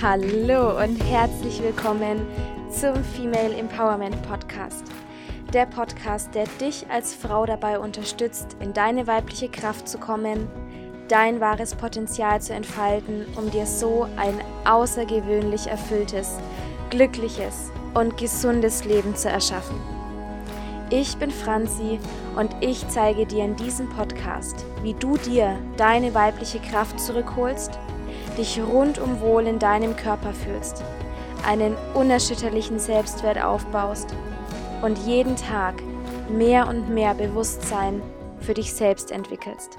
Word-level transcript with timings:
Hallo 0.00 0.80
und 0.80 0.96
herzlich 1.04 1.60
willkommen 1.60 2.24
zum 2.70 2.94
Female 3.02 3.54
Empowerment 3.56 4.22
Podcast. 4.22 4.87
Der 5.52 5.64
Podcast, 5.64 6.34
der 6.34 6.44
dich 6.60 6.86
als 6.90 7.14
Frau 7.14 7.46
dabei 7.46 7.78
unterstützt, 7.78 8.56
in 8.60 8.74
deine 8.74 9.06
weibliche 9.06 9.48
Kraft 9.48 9.88
zu 9.88 9.98
kommen, 9.98 10.46
dein 11.08 11.40
wahres 11.40 11.74
Potenzial 11.74 12.40
zu 12.42 12.52
entfalten, 12.52 13.24
um 13.36 13.50
dir 13.50 13.64
so 13.64 14.06
ein 14.16 14.34
außergewöhnlich 14.66 15.66
erfülltes, 15.66 16.38
glückliches 16.90 17.70
und 17.94 18.18
gesundes 18.18 18.84
Leben 18.84 19.16
zu 19.16 19.30
erschaffen. 19.30 19.80
Ich 20.90 21.16
bin 21.16 21.30
Franzi 21.30 21.98
und 22.36 22.54
ich 22.60 22.86
zeige 22.88 23.26
dir 23.26 23.44
in 23.44 23.56
diesem 23.56 23.88
Podcast, 23.88 24.66
wie 24.82 24.94
du 24.94 25.16
dir 25.16 25.58
deine 25.76 26.14
weibliche 26.14 26.60
Kraft 26.60 27.00
zurückholst 27.00 27.78
dich 28.38 28.60
rundum 28.60 29.20
wohl 29.20 29.46
in 29.46 29.58
deinem 29.58 29.96
Körper 29.96 30.32
fühlst, 30.32 30.82
einen 31.46 31.76
unerschütterlichen 31.94 32.78
Selbstwert 32.78 33.42
aufbaust 33.42 34.14
und 34.82 34.98
jeden 34.98 35.36
Tag 35.36 35.82
mehr 36.30 36.68
und 36.68 36.88
mehr 36.88 37.14
Bewusstsein 37.14 38.02
für 38.40 38.54
dich 38.54 38.72
selbst 38.72 39.10
entwickelst. 39.10 39.76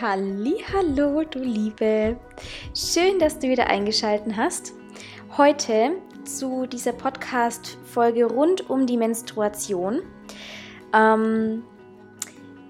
Hallo, 0.00 1.22
du 1.24 1.40
Liebe. 1.40 2.16
Schön, 2.74 3.18
dass 3.18 3.38
du 3.38 3.48
wieder 3.48 3.66
eingeschaltet 3.66 4.34
hast. 4.36 4.72
Heute 5.36 5.92
zu 6.24 6.66
dieser 6.66 6.92
Podcast 6.92 7.76
Folge 7.84 8.24
rund 8.24 8.70
um 8.70 8.86
die 8.86 8.96
Menstruation. 8.96 10.00
Ähm, 10.94 11.62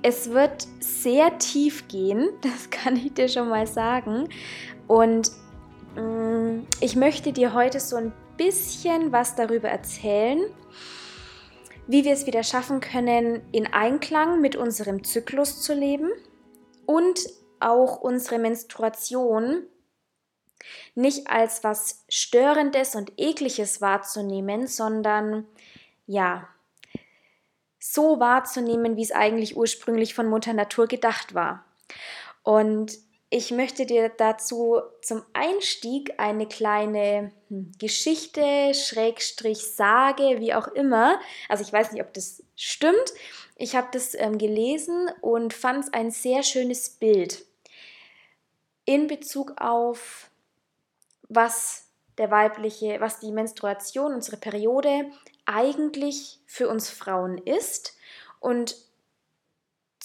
es 0.03 0.31
wird 0.31 0.67
sehr 0.81 1.39
tief 1.39 1.87
gehen, 1.89 2.31
das 2.41 2.71
kann 2.71 2.97
ich 2.97 3.15
dir 3.15 3.29
schon 3.29 3.49
mal 3.49 3.67
sagen. 3.67 4.29
Und 4.91 5.31
mh, 5.95 6.03
mm, 6.03 6.67
ich 6.81 6.97
möchte 6.97 7.33
dir 7.33 7.55
heute 7.55 7.79
so 7.79 7.95
ein 7.95 8.13
bisschen 8.37 9.13
was 9.13 9.37
darüber 9.37 9.69
erzählen, 9.69 10.41
wie 11.87 12.05
wir 12.05 12.13
es 12.13 12.27
wieder 12.27 12.43
schaffen 12.43 12.81
können, 12.81 13.41
in 13.53 13.73
Einklang 13.73 14.41
mit 14.41 14.57
unserem 14.57 15.05
Zyklus 15.05 15.63
zu 15.63 15.75
leben 15.75 16.11
und 16.87 17.21
auch 17.61 18.01
unsere 18.01 18.41
Menstruation 18.41 19.63
nicht 20.97 21.31
als 21.31 21.63
was 21.63 22.05
Störendes 22.09 22.97
und 22.97 23.13
Ekliges 23.17 23.81
wahrzunehmen, 23.81 24.67
sondern 24.67 25.47
ja, 26.09 26.49
so 27.79 28.19
wahrzunehmen, 28.19 28.97
wie 28.97 29.05
es 29.05 29.13
eigentlich 29.13 29.57
ursprünglich 29.57 30.15
von 30.15 30.27
Mutter 30.27 30.53
Natur 30.53 30.89
gedacht 30.89 31.33
war. 31.33 31.65
Und 32.43 32.99
ich 33.33 33.53
möchte 33.53 33.87
dir 33.87 34.09
dazu 34.09 34.81
zum 35.03 35.23
Einstieg 35.33 36.15
eine 36.19 36.49
kleine 36.49 37.31
hm, 37.49 37.71
Geschichte, 37.79 38.75
Schrägstrich, 38.75 39.65
Sage, 39.65 40.41
wie 40.41 40.53
auch 40.53 40.67
immer. 40.67 41.21
Also 41.49 41.63
ich 41.63 41.73
weiß 41.73 41.93
nicht, 41.93 42.03
ob 42.03 42.13
das 42.13 42.43
stimmt. 42.57 43.15
Ich 43.55 43.77
habe 43.77 43.87
das 43.93 44.15
ähm, 44.15 44.37
gelesen 44.37 45.09
und 45.21 45.55
fand 45.55 45.85
es 45.85 45.93
ein 45.93 46.11
sehr 46.11 46.43
schönes 46.43 46.91
Bild 46.91 47.47
in 48.85 49.07
Bezug 49.07 49.61
auf, 49.61 50.29
was 51.29 51.85
der 52.19 52.33
weibliche, 52.33 53.01
was 53.01 53.21
die 53.21 53.31
Menstruation, 53.31 54.13
unsere 54.13 54.39
Periode 54.39 55.05
eigentlich 55.47 56.41
für 56.47 56.69
uns 56.69 56.91
Frauen 56.91 57.39
ist 57.39 57.97
und 58.41 58.77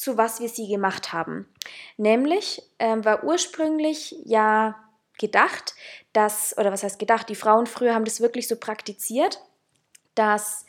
zu 0.06 0.18
was 0.20 0.40
wir 0.40 0.50
sie 0.50 0.68
gemacht 0.68 1.14
haben. 1.14 1.48
Nämlich 1.98 2.62
äh, 2.78 2.98
war 3.04 3.24
ursprünglich 3.24 4.16
ja 4.24 4.76
gedacht, 5.18 5.74
dass, 6.14 6.56
oder 6.60 6.72
was 6.72 6.84
heißt 6.84 7.00
gedacht, 7.00 7.28
die 7.28 7.36
Frauen 7.36 7.66
früher 7.66 7.96
haben 7.96 8.06
das 8.06 8.22
wirklich 8.22 8.48
so 8.48 8.56
praktiziert, 8.56 9.42
dass 10.14 10.68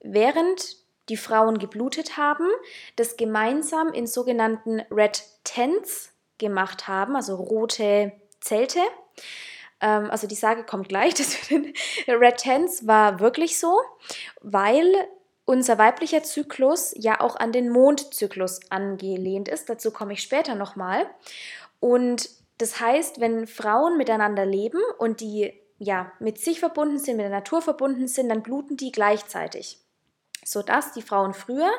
während 0.00 0.76
die 1.08 1.16
Frauen 1.16 1.58
geblutet 1.58 2.18
haben, 2.18 2.46
das 2.96 3.16
gemeinsam 3.16 3.94
in 3.94 4.06
sogenannten 4.06 4.80
Red 4.90 5.24
Tents 5.44 6.12
gemacht 6.36 6.86
haben, 6.86 7.16
also 7.16 7.34
rote 7.36 8.12
Zelte. 8.40 8.80
Ähm, 9.80 10.10
also 10.10 10.26
die 10.26 10.34
Sage 10.34 10.64
kommt 10.64 10.90
gleich. 10.90 11.14
Das 11.16 11.50
Red 12.08 12.36
Tents 12.36 12.86
war 12.86 13.20
wirklich 13.20 13.58
so, 13.58 13.80
weil 14.42 15.08
unser 15.46 15.78
weiblicher 15.78 16.22
Zyklus 16.22 16.92
ja 16.96 17.20
auch 17.20 17.36
an 17.36 17.52
den 17.52 17.70
Mondzyklus 17.70 18.60
angelehnt 18.70 19.48
ist. 19.48 19.70
Dazu 19.70 19.90
komme 19.90 20.12
ich 20.12 20.20
später 20.20 20.54
nochmal. 20.54 21.06
Und 21.80 22.28
das 22.58 22.80
heißt, 22.80 23.20
wenn 23.20 23.46
Frauen 23.46 23.96
miteinander 23.96 24.44
leben 24.44 24.80
und 24.98 25.20
die 25.20 25.54
ja 25.78 26.12
mit 26.18 26.38
sich 26.38 26.60
verbunden 26.60 26.98
sind, 26.98 27.16
mit 27.16 27.24
der 27.24 27.30
Natur 27.30 27.62
verbunden 27.62 28.08
sind, 28.08 28.28
dann 28.28 28.42
bluten 28.42 28.76
die 28.76 28.92
gleichzeitig 28.92 29.78
sodass 30.46 30.92
die 30.92 31.02
Frauen 31.02 31.34
früher 31.34 31.70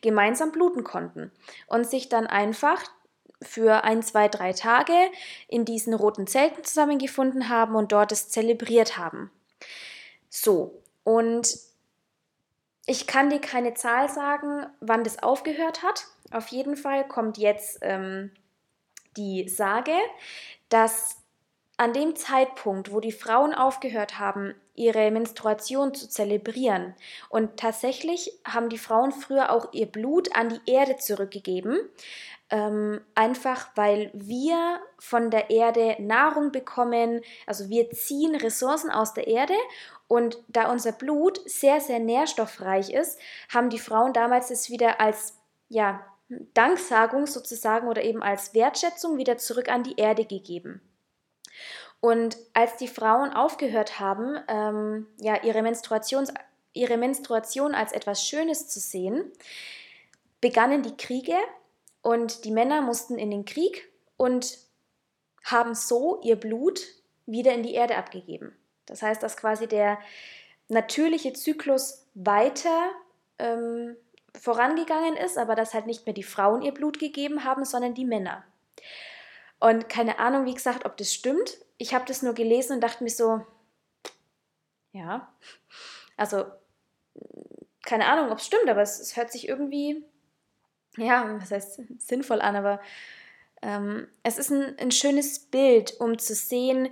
gemeinsam 0.00 0.50
bluten 0.50 0.82
konnten 0.82 1.30
und 1.68 1.88
sich 1.88 2.08
dann 2.08 2.26
einfach 2.26 2.82
für 3.40 3.84
ein, 3.84 4.02
zwei, 4.02 4.28
drei 4.28 4.52
Tage 4.52 4.94
in 5.48 5.64
diesen 5.64 5.94
roten 5.94 6.26
Zelten 6.26 6.64
zusammengefunden 6.64 7.48
haben 7.48 7.76
und 7.76 7.92
dort 7.92 8.10
es 8.10 8.28
zelebriert 8.28 8.98
haben. 8.98 9.30
So, 10.28 10.82
und 11.04 11.56
ich 12.86 13.06
kann 13.06 13.30
dir 13.30 13.40
keine 13.40 13.74
Zahl 13.74 14.08
sagen, 14.08 14.66
wann 14.80 15.04
das 15.04 15.22
aufgehört 15.22 15.82
hat. 15.82 16.06
Auf 16.30 16.48
jeden 16.48 16.76
Fall 16.76 17.06
kommt 17.06 17.36
jetzt 17.36 17.78
ähm, 17.82 18.30
die 19.16 19.48
Sage, 19.48 19.92
dass 20.68 21.16
an 21.76 21.92
dem 21.92 22.16
Zeitpunkt, 22.16 22.92
wo 22.92 23.00
die 23.00 23.12
Frauen 23.12 23.54
aufgehört 23.54 24.18
haben, 24.18 24.54
ihre 24.74 25.10
Menstruation 25.10 25.94
zu 25.94 26.08
zelebrieren, 26.08 26.94
und 27.28 27.58
tatsächlich 27.58 28.32
haben 28.46 28.68
die 28.68 28.78
Frauen 28.78 29.12
früher 29.12 29.50
auch 29.50 29.72
ihr 29.72 29.86
Blut 29.86 30.34
an 30.34 30.48
die 30.48 30.70
Erde 30.70 30.96
zurückgegeben, 30.96 31.78
ähm, 32.48 33.00
einfach 33.14 33.68
weil 33.74 34.10
wir 34.14 34.78
von 34.98 35.30
der 35.30 35.50
Erde 35.50 35.96
Nahrung 35.98 36.52
bekommen, 36.52 37.20
also 37.46 37.68
wir 37.68 37.90
ziehen 37.90 38.36
Ressourcen 38.36 38.90
aus 38.90 39.14
der 39.14 39.26
Erde 39.26 39.54
und 40.08 40.38
da 40.48 40.70
unser 40.70 40.92
Blut 40.92 41.40
sehr, 41.48 41.80
sehr 41.80 41.98
nährstoffreich 41.98 42.90
ist, 42.90 43.18
haben 43.48 43.70
die 43.70 43.78
Frauen 43.78 44.12
damals 44.12 44.50
es 44.50 44.70
wieder 44.70 45.00
als 45.00 45.36
ja, 45.68 46.00
Danksagung 46.28 47.26
sozusagen 47.26 47.88
oder 47.88 48.02
eben 48.02 48.22
als 48.22 48.54
Wertschätzung 48.54 49.16
wieder 49.16 49.38
zurück 49.38 49.68
an 49.68 49.82
die 49.82 49.96
Erde 49.96 50.24
gegeben. 50.24 50.80
Und 52.00 52.36
als 52.52 52.76
die 52.76 52.88
Frauen 52.88 53.32
aufgehört 53.32 53.98
haben, 53.98 54.38
ähm, 54.48 55.06
ja, 55.18 55.42
ihre, 55.42 55.62
Menstruations, 55.62 56.32
ihre 56.72 56.98
Menstruation 56.98 57.74
als 57.74 57.92
etwas 57.92 58.24
Schönes 58.24 58.68
zu 58.68 58.80
sehen, 58.80 59.32
begannen 60.40 60.82
die 60.82 60.96
Kriege 60.96 61.36
und 62.02 62.44
die 62.44 62.50
Männer 62.50 62.82
mussten 62.82 63.18
in 63.18 63.30
den 63.30 63.44
Krieg 63.44 63.90
und 64.16 64.58
haben 65.42 65.74
so 65.74 66.20
ihr 66.22 66.36
Blut 66.36 66.80
wieder 67.24 67.54
in 67.54 67.62
die 67.62 67.74
Erde 67.74 67.96
abgegeben. 67.96 68.56
Das 68.86 69.02
heißt, 69.02 69.22
dass 69.22 69.36
quasi 69.36 69.66
der 69.66 69.98
natürliche 70.68 71.32
Zyklus 71.32 72.06
weiter 72.14 72.90
ähm, 73.38 73.96
vorangegangen 74.38 75.16
ist, 75.16 75.38
aber 75.38 75.54
dass 75.54 75.74
halt 75.74 75.86
nicht 75.86 76.06
mehr 76.06 76.14
die 76.14 76.22
Frauen 76.22 76.62
ihr 76.62 76.72
Blut 76.72 76.98
gegeben 76.98 77.44
haben, 77.44 77.64
sondern 77.64 77.94
die 77.94 78.04
Männer. 78.04 78.44
Und 79.58 79.88
keine 79.88 80.18
Ahnung, 80.18 80.44
wie 80.44 80.54
gesagt, 80.54 80.84
ob 80.84 80.96
das 80.96 81.12
stimmt. 81.12 81.58
Ich 81.78 81.94
habe 81.94 82.04
das 82.06 82.22
nur 82.22 82.34
gelesen 82.34 82.74
und 82.74 82.80
dachte 82.80 83.04
mir 83.04 83.10
so, 83.10 83.44
ja, 84.92 85.32
also 86.16 86.44
keine 87.84 88.06
Ahnung, 88.06 88.30
ob 88.30 88.38
es 88.38 88.46
stimmt, 88.46 88.68
aber 88.68 88.82
es, 88.82 88.98
es 88.98 89.16
hört 89.16 89.30
sich 89.30 89.48
irgendwie 89.48 90.04
ja, 90.96 91.38
was 91.40 91.50
heißt 91.50 91.80
sinnvoll 91.98 92.40
an, 92.40 92.56
aber 92.56 92.80
ähm, 93.62 94.08
es 94.22 94.38
ist 94.38 94.50
ein, 94.50 94.78
ein 94.78 94.90
schönes 94.90 95.38
Bild, 95.38 95.98
um 96.00 96.18
zu 96.18 96.34
sehen, 96.34 96.88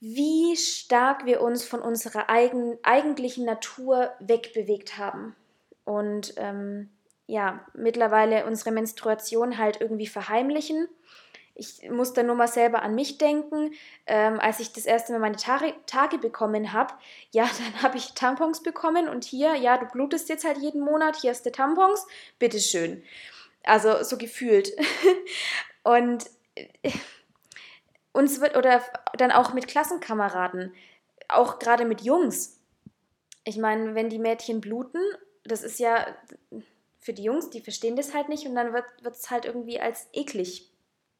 wie 0.00 0.56
stark 0.56 1.26
wir 1.26 1.42
uns 1.42 1.64
von 1.64 1.80
unserer 1.80 2.30
eigen, 2.30 2.78
eigentlichen 2.82 3.44
Natur 3.44 4.10
wegbewegt 4.18 4.96
haben. 4.96 5.36
Und 5.84 6.34
ähm, 6.36 6.90
ja, 7.26 7.64
mittlerweile 7.74 8.46
unsere 8.46 8.72
Menstruation 8.72 9.58
halt 9.58 9.80
irgendwie 9.80 10.06
verheimlichen. 10.06 10.88
ich 11.54 11.90
muss 11.90 12.14
da 12.14 12.22
nur 12.22 12.34
mal 12.34 12.48
selber 12.48 12.82
an 12.82 12.94
mich 12.94 13.18
denken. 13.18 13.72
Ähm, 14.06 14.40
als 14.40 14.60
ich 14.60 14.72
das 14.72 14.86
erste 14.86 15.12
Mal 15.12 15.18
meine 15.18 15.36
Tage, 15.36 15.74
Tage 15.86 16.16
bekommen 16.16 16.72
habe, 16.72 16.94
ja, 17.30 17.44
dann 17.58 17.82
habe 17.82 17.98
ich 17.98 18.14
Tampons 18.14 18.62
bekommen 18.62 19.08
und 19.08 19.24
hier, 19.24 19.54
ja, 19.54 19.76
du 19.76 19.86
blutest 19.86 20.30
jetzt 20.30 20.44
halt 20.44 20.58
jeden 20.58 20.80
Monat, 20.80 21.16
hier 21.16 21.30
hast 21.30 21.44
du 21.44 21.52
Tampons, 21.52 22.06
bitteschön. 22.38 23.02
Also 23.64 24.02
so 24.02 24.16
gefühlt. 24.16 24.72
und 25.82 26.24
äh, 26.54 26.90
uns 28.12 28.40
wird, 28.40 28.56
oder 28.56 28.82
dann 29.16 29.30
auch 29.30 29.52
mit 29.52 29.68
Klassenkameraden, 29.68 30.74
auch 31.28 31.58
gerade 31.58 31.84
mit 31.84 32.00
Jungs. 32.02 32.60
Ich 33.44 33.56
meine, 33.56 33.94
wenn 33.94 34.10
die 34.10 34.18
Mädchen 34.18 34.60
bluten, 34.60 35.00
das 35.44 35.62
ist 35.62 35.78
ja 35.78 36.06
für 36.98 37.12
die 37.12 37.22
Jungs, 37.22 37.50
die 37.50 37.60
verstehen 37.60 37.96
das 37.96 38.14
halt 38.14 38.28
nicht 38.28 38.46
und 38.46 38.54
dann 38.54 38.72
wird 38.72 39.16
es 39.16 39.30
halt 39.30 39.46
irgendwie 39.46 39.80
als 39.80 40.08
eklig 40.12 40.70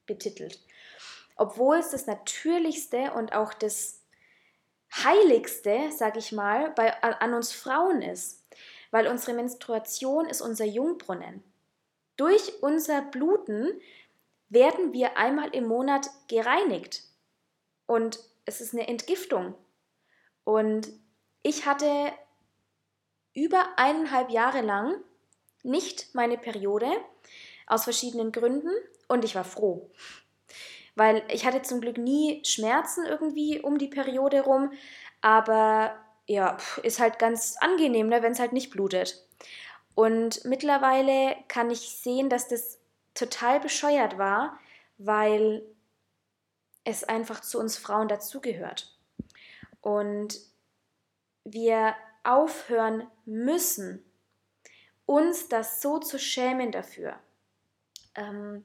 betitelt. 0.07 0.61
Obwohl 1.37 1.79
es 1.79 1.91
das 1.91 2.07
Natürlichste 2.07 3.13
und 3.15 3.35
auch 3.35 3.55
das 3.55 4.01
Heiligste, 4.93 5.91
sag 5.97 6.17
ich 6.17 6.33
mal, 6.33 6.71
bei, 6.73 6.93
an 7.03 7.33
uns 7.33 7.53
Frauen 7.53 8.03
ist. 8.03 8.45
Weil 8.91 9.07
unsere 9.07 9.35
Menstruation 9.35 10.27
ist 10.27 10.43
unser 10.43 10.65
Jungbrunnen. 10.65 11.43
Durch 12.17 12.63
unser 12.63 13.03
Bluten 13.03 13.81
werden 14.51 14.93
wir 14.93 15.17
einmal 15.17 15.55
im 15.55 15.67
Monat 15.67 16.11
gereinigt. 16.29 17.05
Und 17.87 18.21
es 18.45 18.61
ist 18.61 18.75
eine 18.75 18.87
Entgiftung. 18.89 19.55
Und 20.45 20.89
ich 21.43 21.67
hatte 21.67 22.13
über 23.33 23.65
eineinhalb 23.77 24.31
Jahre 24.31 24.61
lang 24.61 24.97
nicht 25.63 26.15
meine 26.15 26.37
Periode 26.37 26.89
aus 27.67 27.85
verschiedenen 27.85 28.33
Gründen 28.33 28.73
und 29.09 29.25
ich 29.25 29.35
war 29.35 29.45
froh. 29.45 29.91
Weil 30.97 31.23
ich 31.29 31.47
hatte 31.47 31.63
zum 31.63 31.81
Glück 31.81 31.99
nie 31.99 32.45
Schmerzen 32.45 33.07
irgendwie 33.07 33.61
um 33.61 33.79
die 33.79 33.89
Periode 33.89 34.43
rum, 34.43 34.73
aber 35.21 35.95
ja, 36.27 36.57
ist 36.83 36.99
halt 36.99 37.19
ganz 37.19 37.57
angenehm, 37.61 38.09
ne, 38.09 38.23
wenn 38.23 38.33
es 38.33 38.41
halt 38.41 38.53
nicht 38.53 38.71
blutet. 38.71 39.25
Und 39.95 40.45
mittlerweile 40.45 41.37
kann 41.49 41.71
ich 41.71 41.81
sehen, 41.81 42.29
dass 42.29 42.49
das 42.49 42.80
total 43.15 43.61
bescheuert 43.61 44.19
war, 44.19 44.59
weil 44.99 45.63
es 46.85 47.05
einfach 47.05 47.41
zu 47.41 47.59
uns 47.59 47.77
Frauen 47.77 48.09
dazugehört. 48.09 48.97
Und 49.81 50.39
wir 51.45 51.95
aufhören 52.25 53.07
müssen, 53.25 54.05
uns 55.07 55.49
das 55.49 55.81
so 55.81 55.99
zu 55.99 56.19
schämen 56.19 56.71
dafür. 56.71 57.19
Ähm 58.15 58.65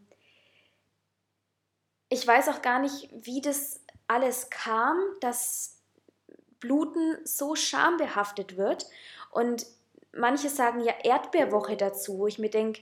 ich 2.09 2.25
weiß 2.25 2.50
auch 2.50 2.62
gar 2.62 2.80
nicht, 2.80 3.09
wie 3.12 3.42
das 3.42 3.81
alles 4.07 4.50
kam, 4.50 4.97
dass 5.21 5.81
Bluten 6.59 7.18
so 7.25 7.56
schambehaftet 7.56 8.57
wird. 8.57 8.86
Und 9.31 9.65
manche 10.13 10.50
sagen 10.50 10.81
ja 10.81 10.94
Erdbeerwoche 11.03 11.77
dazu, 11.77 12.19
wo 12.19 12.27
ich 12.27 12.39
mir 12.39 12.50
denke, 12.50 12.81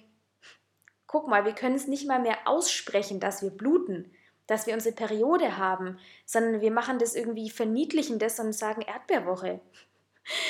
guck 1.13 1.27
mal, 1.27 1.45
wir 1.45 1.53
können 1.53 1.75
es 1.75 1.85
nicht 1.85 2.07
mal 2.07 2.19
mehr 2.19 2.39
aussprechen, 2.45 3.19
dass 3.19 3.43
wir 3.43 3.51
bluten, 3.51 4.11
dass 4.47 4.65
wir 4.65 4.73
unsere 4.73 4.95
Periode 4.95 5.57
haben, 5.57 5.99
sondern 6.25 6.59
wir 6.59 6.71
machen 6.71 6.97
das 6.97 7.13
irgendwie, 7.13 7.51
verniedlichen 7.51 8.17
das 8.17 8.39
und 8.39 8.51
sagen 8.51 8.81
Erdbeerwoche. 8.81 9.59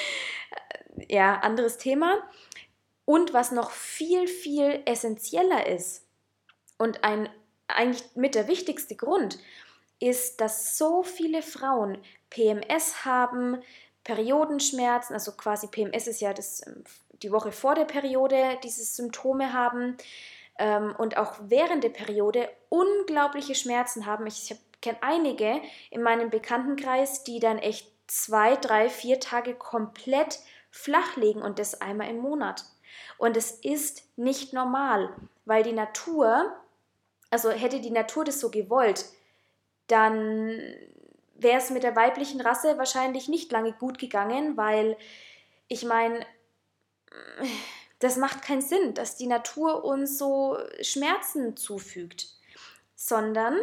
ja, 1.10 1.38
anderes 1.40 1.78
Thema. 1.78 2.18
Und 3.04 3.34
was 3.34 3.52
noch 3.52 3.72
viel, 3.72 4.26
viel 4.30 4.82
essentieller 4.86 5.68
ist 5.68 6.06
und 6.78 7.04
ein 7.04 7.28
eigentlich 7.68 8.04
mit 8.16 8.34
der 8.34 8.48
wichtigste 8.48 8.96
Grund, 8.96 9.40
ist, 10.00 10.40
dass 10.40 10.78
so 10.78 11.04
viele 11.04 11.42
Frauen 11.42 11.98
PMS 12.30 13.04
haben, 13.04 13.62
Periodenschmerzen, 14.06 15.14
also 15.14 15.34
quasi 15.34 15.68
PMS 15.68 16.08
ist 16.08 16.22
ja 16.22 16.34
das, 16.34 16.66
ähm, 16.66 16.86
die 17.22 17.34
Woche 17.34 17.52
vor 17.52 17.76
der 17.76 17.86
Periode, 17.86 18.58
diese 18.64 18.86
Symptome 18.86 19.52
haben 19.52 19.98
ähm, 20.58 20.96
und 20.98 21.18
auch 21.18 21.36
während 21.42 21.84
der 21.84 21.90
Periode 21.90 22.50
unglaubliche 22.70 23.56
Schmerzen 23.56 24.06
haben. 24.06 24.28
Ich, 24.28 24.52
ich 24.52 24.58
kenne 24.82 24.98
einige 25.02 25.62
in 25.90 26.02
meinem 26.02 26.30
Bekanntenkreis, 26.30 27.24
die 27.24 27.40
dann 27.40 27.58
echt 27.58 27.92
zwei, 28.08 28.56
drei, 28.56 28.90
vier 28.90 29.20
Tage 29.20 29.56
komplett 29.56 30.40
flach 30.72 31.16
legen 31.16 31.42
und 31.42 31.60
das 31.60 31.82
einmal 31.82 32.10
im 32.10 32.18
Monat. 32.18 32.66
Und 33.18 33.38
es 33.38 33.52
ist 33.52 34.04
nicht 34.18 34.54
normal, 34.54 35.16
weil 35.46 35.64
die 35.64 35.74
Natur, 35.74 36.54
also 37.30 37.50
hätte 37.50 37.80
die 37.80 37.92
Natur 37.92 38.24
das 38.24 38.40
so 38.40 38.50
gewollt, 38.50 39.06
dann 39.88 40.50
wäre 41.36 41.58
es 41.58 41.70
mit 41.70 41.84
der 41.84 41.96
weiblichen 41.96 42.42
Rasse 42.42 42.78
wahrscheinlich 42.78 43.28
nicht 43.28 43.52
lange 43.52 43.74
gut 43.74 44.00
gegangen, 44.00 44.58
weil 44.58 44.98
ich 45.68 45.84
meine, 45.86 46.26
das 48.04 48.18
macht 48.18 48.42
keinen 48.42 48.62
Sinn, 48.62 48.94
dass 48.94 49.16
die 49.16 49.28
Natur 49.28 49.86
uns 49.86 50.18
so 50.18 50.58
Schmerzen 50.82 51.56
zufügt, 51.56 52.28
sondern 52.96 53.58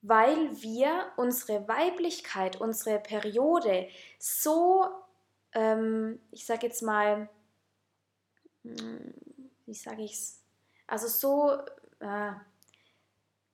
weil 0.00 0.62
wir 0.62 1.10
unsere 1.16 1.66
Weiblichkeit, 1.66 2.60
unsere 2.60 3.00
Periode 3.00 3.88
so, 4.20 4.86
ähm, 5.52 6.20
ich 6.30 6.46
sage 6.46 6.68
jetzt 6.68 6.82
mal, 6.82 7.28
hm, 8.62 9.12
wie 9.66 9.74
sage 9.74 10.02
ich 10.02 10.12
es, 10.12 10.40
also 10.86 11.08
so, 11.08 11.50
äh, 11.98 12.32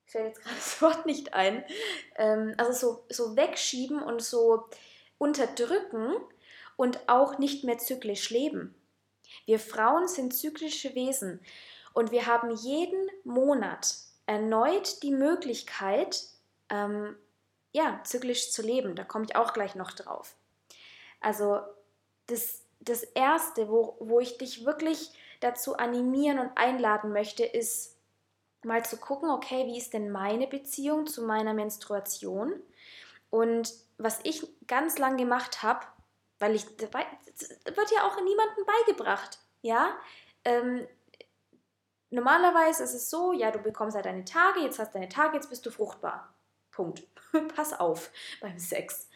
fällt 0.05 0.27
jetzt 0.27 0.41
gerade 0.43 0.55
das 0.55 0.81
Wort 0.83 1.05
nicht 1.07 1.33
ein, 1.33 1.65
ähm, 2.15 2.53
also 2.57 2.73
so, 2.73 3.05
so 3.09 3.35
wegschieben 3.35 4.03
und 4.03 4.21
so 4.21 4.69
unterdrücken 5.17 6.13
und 6.75 7.09
auch 7.09 7.39
nicht 7.39 7.63
mehr 7.63 7.79
zyklisch 7.79 8.29
leben. 8.29 8.75
Wir 9.45 9.59
Frauen 9.59 10.07
sind 10.07 10.33
zyklische 10.33 10.95
Wesen 10.95 11.39
und 11.93 12.11
wir 12.11 12.25
haben 12.25 12.51
jeden 12.51 13.09
Monat 13.23 13.95
erneut 14.25 15.01
die 15.03 15.11
Möglichkeit, 15.11 16.23
ähm, 16.69 17.15
ja, 17.71 18.01
zyklisch 18.03 18.51
zu 18.51 18.61
leben. 18.61 18.95
Da 18.95 19.03
komme 19.03 19.25
ich 19.25 19.35
auch 19.35 19.53
gleich 19.53 19.75
noch 19.75 19.91
drauf. 19.91 20.35
Also 21.21 21.61
das, 22.27 22.63
das 22.79 23.03
Erste, 23.03 23.69
wo, 23.69 23.95
wo 23.99 24.19
ich 24.19 24.37
dich 24.37 24.65
wirklich 24.65 25.11
dazu 25.39 25.77
animieren 25.77 26.39
und 26.39 26.51
einladen 26.55 27.11
möchte, 27.11 27.43
ist 27.45 27.95
mal 28.63 28.83
zu 28.85 28.97
gucken, 28.97 29.29
okay, 29.29 29.65
wie 29.65 29.77
ist 29.77 29.93
denn 29.93 30.11
meine 30.11 30.47
Beziehung 30.47 31.07
zu 31.07 31.21
meiner 31.23 31.53
Menstruation? 31.53 32.53
Und 33.29 33.73
was 33.97 34.19
ich 34.23 34.47
ganz 34.67 34.97
lang 34.97 35.17
gemacht 35.17 35.63
habe, 35.63 35.85
weil 36.39 36.55
ich, 36.55 36.65
das 36.77 36.91
wird 36.91 37.91
ja 37.91 38.03
auch 38.03 38.21
niemandem 38.21 38.65
beigebracht, 38.65 39.39
ja. 39.61 39.95
Ähm, 40.43 40.87
normalerweise 42.09 42.83
ist 42.83 42.93
es 42.93 43.09
so, 43.09 43.33
ja, 43.33 43.51
du 43.51 43.59
bekommst 43.59 43.95
halt 43.95 44.05
deine 44.05 44.25
Tage, 44.25 44.61
jetzt 44.61 44.79
hast 44.79 44.95
deine 44.95 45.09
Tage, 45.09 45.35
jetzt 45.35 45.49
bist 45.49 45.65
du 45.65 45.71
fruchtbar. 45.71 46.33
Punkt. 46.71 47.03
Pass 47.55 47.77
auf 47.77 48.11
beim 48.39 48.59
Sex. 48.59 49.09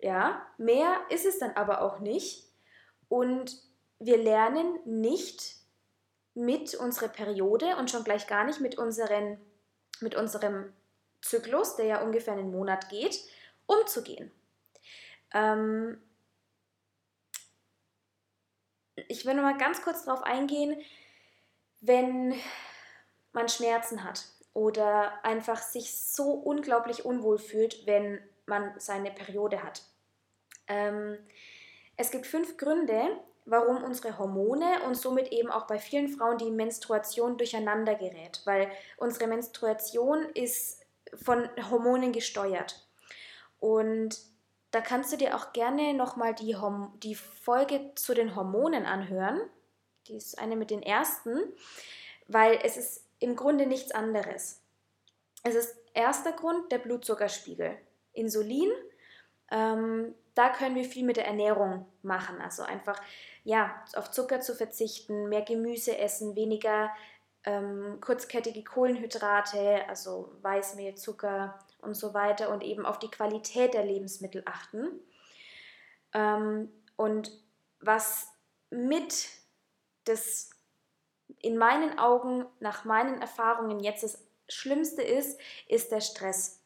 Ja, 0.00 0.46
mehr 0.56 1.00
ist 1.10 1.26
es 1.26 1.38
dann 1.38 1.52
aber 1.52 1.82
auch 1.82 1.98
nicht. 2.00 2.48
Und 3.08 3.62
wir 3.98 4.16
lernen 4.16 4.78
nicht 4.84 5.56
mit 6.34 6.74
unserer 6.74 7.08
Periode 7.08 7.76
und 7.76 7.90
schon 7.90 8.04
gleich 8.04 8.26
gar 8.26 8.44
nicht 8.44 8.60
mit, 8.60 8.78
unseren, 8.78 9.40
mit 10.00 10.14
unserem 10.14 10.72
Zyklus, 11.20 11.76
der 11.76 11.86
ja 11.86 12.02
ungefähr 12.02 12.34
einen 12.34 12.52
Monat 12.52 12.88
geht, 12.88 13.20
umzugehen. 13.66 14.30
Ähm, 15.34 16.00
ich 19.08 19.26
will 19.26 19.34
nur 19.34 19.42
mal 19.42 19.58
ganz 19.58 19.82
kurz 19.82 20.04
darauf 20.04 20.22
eingehen, 20.22 20.80
wenn 21.80 22.34
man 23.32 23.48
Schmerzen 23.48 24.04
hat 24.04 24.24
oder 24.54 25.24
einfach 25.24 25.62
sich 25.62 25.94
so 25.94 26.32
unglaublich 26.32 27.04
unwohl 27.04 27.38
fühlt, 27.38 27.86
wenn 27.86 28.20
man 28.46 28.72
seine 28.78 29.10
Periode 29.10 29.62
hat. 29.62 29.82
Ähm, 30.66 31.18
es 31.96 32.10
gibt 32.10 32.26
fünf 32.26 32.56
Gründe, 32.56 33.18
warum 33.44 33.82
unsere 33.82 34.18
Hormone 34.18 34.82
und 34.86 34.94
somit 34.94 35.32
eben 35.32 35.50
auch 35.50 35.66
bei 35.66 35.78
vielen 35.78 36.08
Frauen 36.08 36.38
die 36.38 36.50
Menstruation 36.50 37.38
durcheinander 37.38 37.94
gerät, 37.94 38.42
weil 38.44 38.70
unsere 38.96 39.26
Menstruation 39.26 40.24
ist 40.34 40.84
von 41.14 41.48
Hormonen 41.70 42.12
gesteuert. 42.12 42.86
Und 43.58 44.18
da 44.78 44.84
kannst 44.84 45.12
du 45.12 45.16
dir 45.16 45.34
auch 45.34 45.52
gerne 45.52 45.92
nochmal 45.92 46.36
die, 46.36 46.56
die 47.02 47.16
Folge 47.16 47.90
zu 47.96 48.14
den 48.14 48.36
Hormonen 48.36 48.86
anhören. 48.86 49.40
Die 50.06 50.14
ist 50.14 50.38
eine 50.38 50.54
mit 50.54 50.70
den 50.70 50.84
ersten, 50.84 51.36
weil 52.28 52.60
es 52.62 52.76
ist 52.76 53.04
im 53.18 53.34
Grunde 53.34 53.66
nichts 53.66 53.90
anderes. 53.90 54.62
Es 55.42 55.56
ist 55.56 55.74
erster 55.94 56.30
Grund 56.30 56.70
der 56.70 56.78
Blutzuckerspiegel. 56.78 57.76
Insulin, 58.12 58.70
ähm, 59.50 60.14
da 60.36 60.50
können 60.50 60.76
wir 60.76 60.84
viel 60.84 61.04
mit 61.04 61.16
der 61.16 61.26
Ernährung 61.26 61.84
machen. 62.02 62.40
Also 62.40 62.62
einfach 62.62 63.02
ja, 63.42 63.82
auf 63.96 64.12
Zucker 64.12 64.40
zu 64.40 64.54
verzichten, 64.54 65.28
mehr 65.28 65.42
Gemüse 65.42 65.98
essen, 65.98 66.36
weniger 66.36 66.88
ähm, 67.44 67.98
kurzkettige 68.00 68.64
Kohlenhydrate, 68.64 69.88
also 69.88 70.32
Weißmehl, 70.42 70.94
Zucker 70.96 71.58
und 71.80 71.94
so 71.94 72.14
weiter 72.14 72.50
und 72.50 72.62
eben 72.62 72.84
auf 72.84 72.98
die 72.98 73.10
Qualität 73.10 73.74
der 73.74 73.84
Lebensmittel 73.84 74.42
achten. 74.44 74.88
Ähm, 76.12 76.70
und 76.96 77.30
was 77.80 78.28
mit 78.70 79.28
das 80.04 80.50
in 81.40 81.56
meinen 81.56 81.98
Augen, 81.98 82.46
nach 82.60 82.84
meinen 82.84 83.20
Erfahrungen 83.20 83.80
jetzt 83.80 84.02
das 84.02 84.26
Schlimmste 84.48 85.02
ist, 85.02 85.38
ist 85.68 85.92
der 85.92 86.00
Stress. 86.00 86.62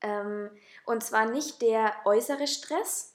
Ähm, 0.00 0.50
und 0.86 1.02
zwar 1.02 1.26
nicht 1.26 1.60
der 1.62 1.94
äußere 2.04 2.46
Stress, 2.46 3.14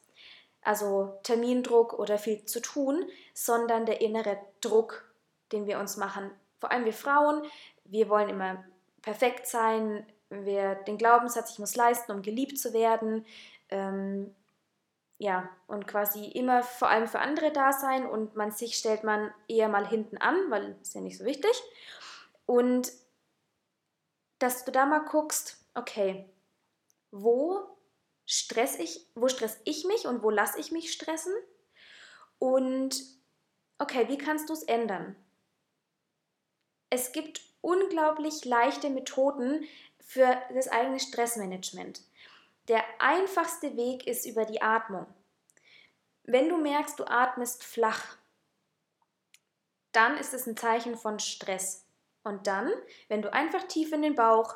also 0.62 1.20
Termindruck 1.24 1.94
oder 1.94 2.18
viel 2.18 2.46
zu 2.46 2.62
tun, 2.62 3.06
sondern 3.34 3.86
der 3.86 4.02
innere 4.02 4.38
Druck, 4.62 5.14
den 5.52 5.66
wir 5.66 5.80
uns 5.80 5.98
machen. 5.98 6.32
Vor 6.64 6.72
allem 6.72 6.86
wir 6.86 6.94
Frauen, 6.94 7.42
wir 7.84 8.08
wollen 8.08 8.30
immer 8.30 8.64
perfekt 9.02 9.48
sein, 9.48 10.06
wir 10.30 10.76
den 10.76 10.98
Glaubenssatz, 10.98 11.52
ich 11.52 11.60
muss 11.60 11.76
leisten, 11.76 12.14
um 12.14 12.22
geliebt 12.22 12.58
zu 12.58 12.72
werden. 12.72 13.26
Ähm, 13.68 14.34
ja, 15.18 15.50
und 15.68 15.88
quasi 15.88 16.26
immer 16.28 16.64
vor 16.64 16.88
allem 16.88 17.10
für 17.10 17.20
andere 17.20 17.52
da 17.52 17.74
sein 17.74 18.06
und 18.06 18.38
man 18.38 18.52
sich 18.52 18.78
stellt 18.78 19.04
man 19.04 19.34
eher 19.50 19.68
mal 19.68 19.86
hinten 19.86 20.16
an, 20.16 20.38
weil 20.48 20.78
ist 20.82 20.96
ja 20.96 21.02
nicht 21.02 21.18
so 21.18 21.26
wichtig. 21.26 21.52
Und 22.46 22.94
dass 24.40 24.64
du 24.64 24.72
da 24.72 24.86
mal 24.86 25.04
guckst, 25.04 25.58
okay, 25.74 26.30
wo 27.12 27.60
stress 28.26 28.80
ich, 28.80 29.06
wo 29.16 29.28
stress 29.28 29.60
ich 29.66 29.84
mich 29.84 30.08
und 30.08 30.24
wo 30.24 30.30
lasse 30.30 30.62
ich 30.62 30.72
mich 30.72 30.94
stressen? 30.94 31.34
Und 32.40 33.04
okay, 33.80 34.08
wie 34.08 34.18
kannst 34.18 34.48
du 34.48 34.54
es 34.54 34.64
ändern? 34.64 35.18
Es 36.96 37.12
gibt 37.12 37.42
unglaublich 37.62 38.46
leichte 38.46 38.92
Methoden 38.92 39.66
für 40.00 40.40
das 40.54 40.68
eigene 40.68 41.00
Stressmanagement. 41.00 42.04
Der 42.68 42.84
einfachste 43.00 43.76
Weg 43.76 44.06
ist 44.06 44.28
über 44.28 44.46
die 44.46 44.62
Atmung. 44.62 45.08
Wenn 46.24 46.50
du 46.50 46.58
merkst, 46.58 47.00
du 47.00 47.06
atmest 47.06 47.64
flach, 47.64 48.16
dann 49.92 50.20
ist 50.20 50.36
es 50.36 50.46
ein 50.46 50.56
Zeichen 50.56 50.96
von 50.96 51.18
Stress. 51.18 51.84
Und 52.22 52.46
dann, 52.46 52.72
wenn 53.08 53.24
du 53.24 53.34
einfach 53.34 53.64
tief 53.64 53.92
in 53.92 54.04
den 54.04 54.14
Bauch 54.14 54.56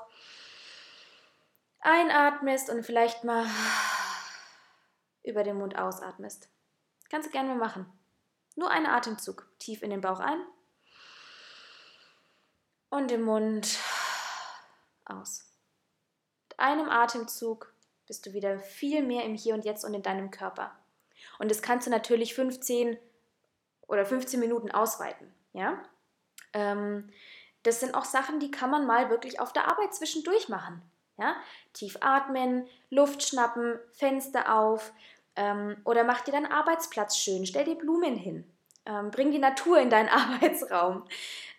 einatmest 1.79 2.69
und 2.69 2.83
vielleicht 2.83 3.23
mal 3.23 3.47
über 5.23 5.41
den 5.41 5.57
Mund 5.57 5.75
ausatmest. 5.75 6.49
Kannst 7.09 7.29
du 7.29 7.31
gerne 7.31 7.49
mal 7.49 7.57
machen. 7.57 7.91
Nur 8.55 8.69
einen 8.69 8.85
Atemzug. 8.85 9.49
Tief 9.57 9.81
in 9.81 9.89
den 9.89 10.01
Bauch 10.01 10.19
ein 10.19 10.45
und 12.89 13.11
im 13.11 13.23
Mund 13.23 13.77
aus. 15.05 15.45
Mit 16.49 16.59
einem 16.59 16.89
Atemzug 16.89 17.73
bist 18.07 18.25
du 18.25 18.33
wieder 18.33 18.59
viel 18.59 19.03
mehr 19.03 19.25
im 19.25 19.35
Hier 19.35 19.53
und 19.53 19.65
Jetzt 19.65 19.83
und 19.83 19.93
in 19.93 20.01
deinem 20.01 20.31
Körper. 20.31 20.71
Und 21.39 21.51
das 21.51 21.61
kannst 21.61 21.87
du 21.87 21.91
natürlich 21.91 22.33
15 22.33 22.97
oder 23.87 24.05
15 24.05 24.39
Minuten 24.39 24.71
ausweiten. 24.71 25.33
Ja? 25.53 25.81
Ähm, 26.53 27.09
das 27.63 27.79
sind 27.79 27.95
auch 27.95 28.05
Sachen, 28.05 28.39
die 28.39 28.51
kann 28.51 28.69
man 28.69 28.85
mal 28.85 29.09
wirklich 29.09 29.39
auf 29.39 29.51
der 29.53 29.67
Arbeit 29.67 29.93
zwischendurch 29.93 30.49
machen. 30.49 30.81
Ja? 31.17 31.35
Tief 31.73 31.97
atmen, 32.01 32.67
Luft 32.89 33.23
schnappen, 33.23 33.79
Fenster 33.91 34.57
auf 34.57 34.93
ähm, 35.35 35.77
oder 35.83 36.03
mach 36.03 36.21
dir 36.21 36.31
deinen 36.31 36.51
Arbeitsplatz 36.51 37.17
schön, 37.17 37.45
stell 37.45 37.65
dir 37.65 37.75
Blumen 37.75 38.15
hin, 38.15 38.49
ähm, 38.87 39.11
bring 39.11 39.31
die 39.31 39.39
Natur 39.39 39.79
in 39.79 39.89
deinen 39.89 40.09
Arbeitsraum, 40.09 41.03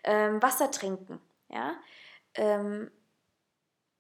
ähm, 0.03 0.43
Wasser 0.43 0.71
trinken. 0.71 1.21
Ja? 1.49 1.75
Ähm, 2.35 2.91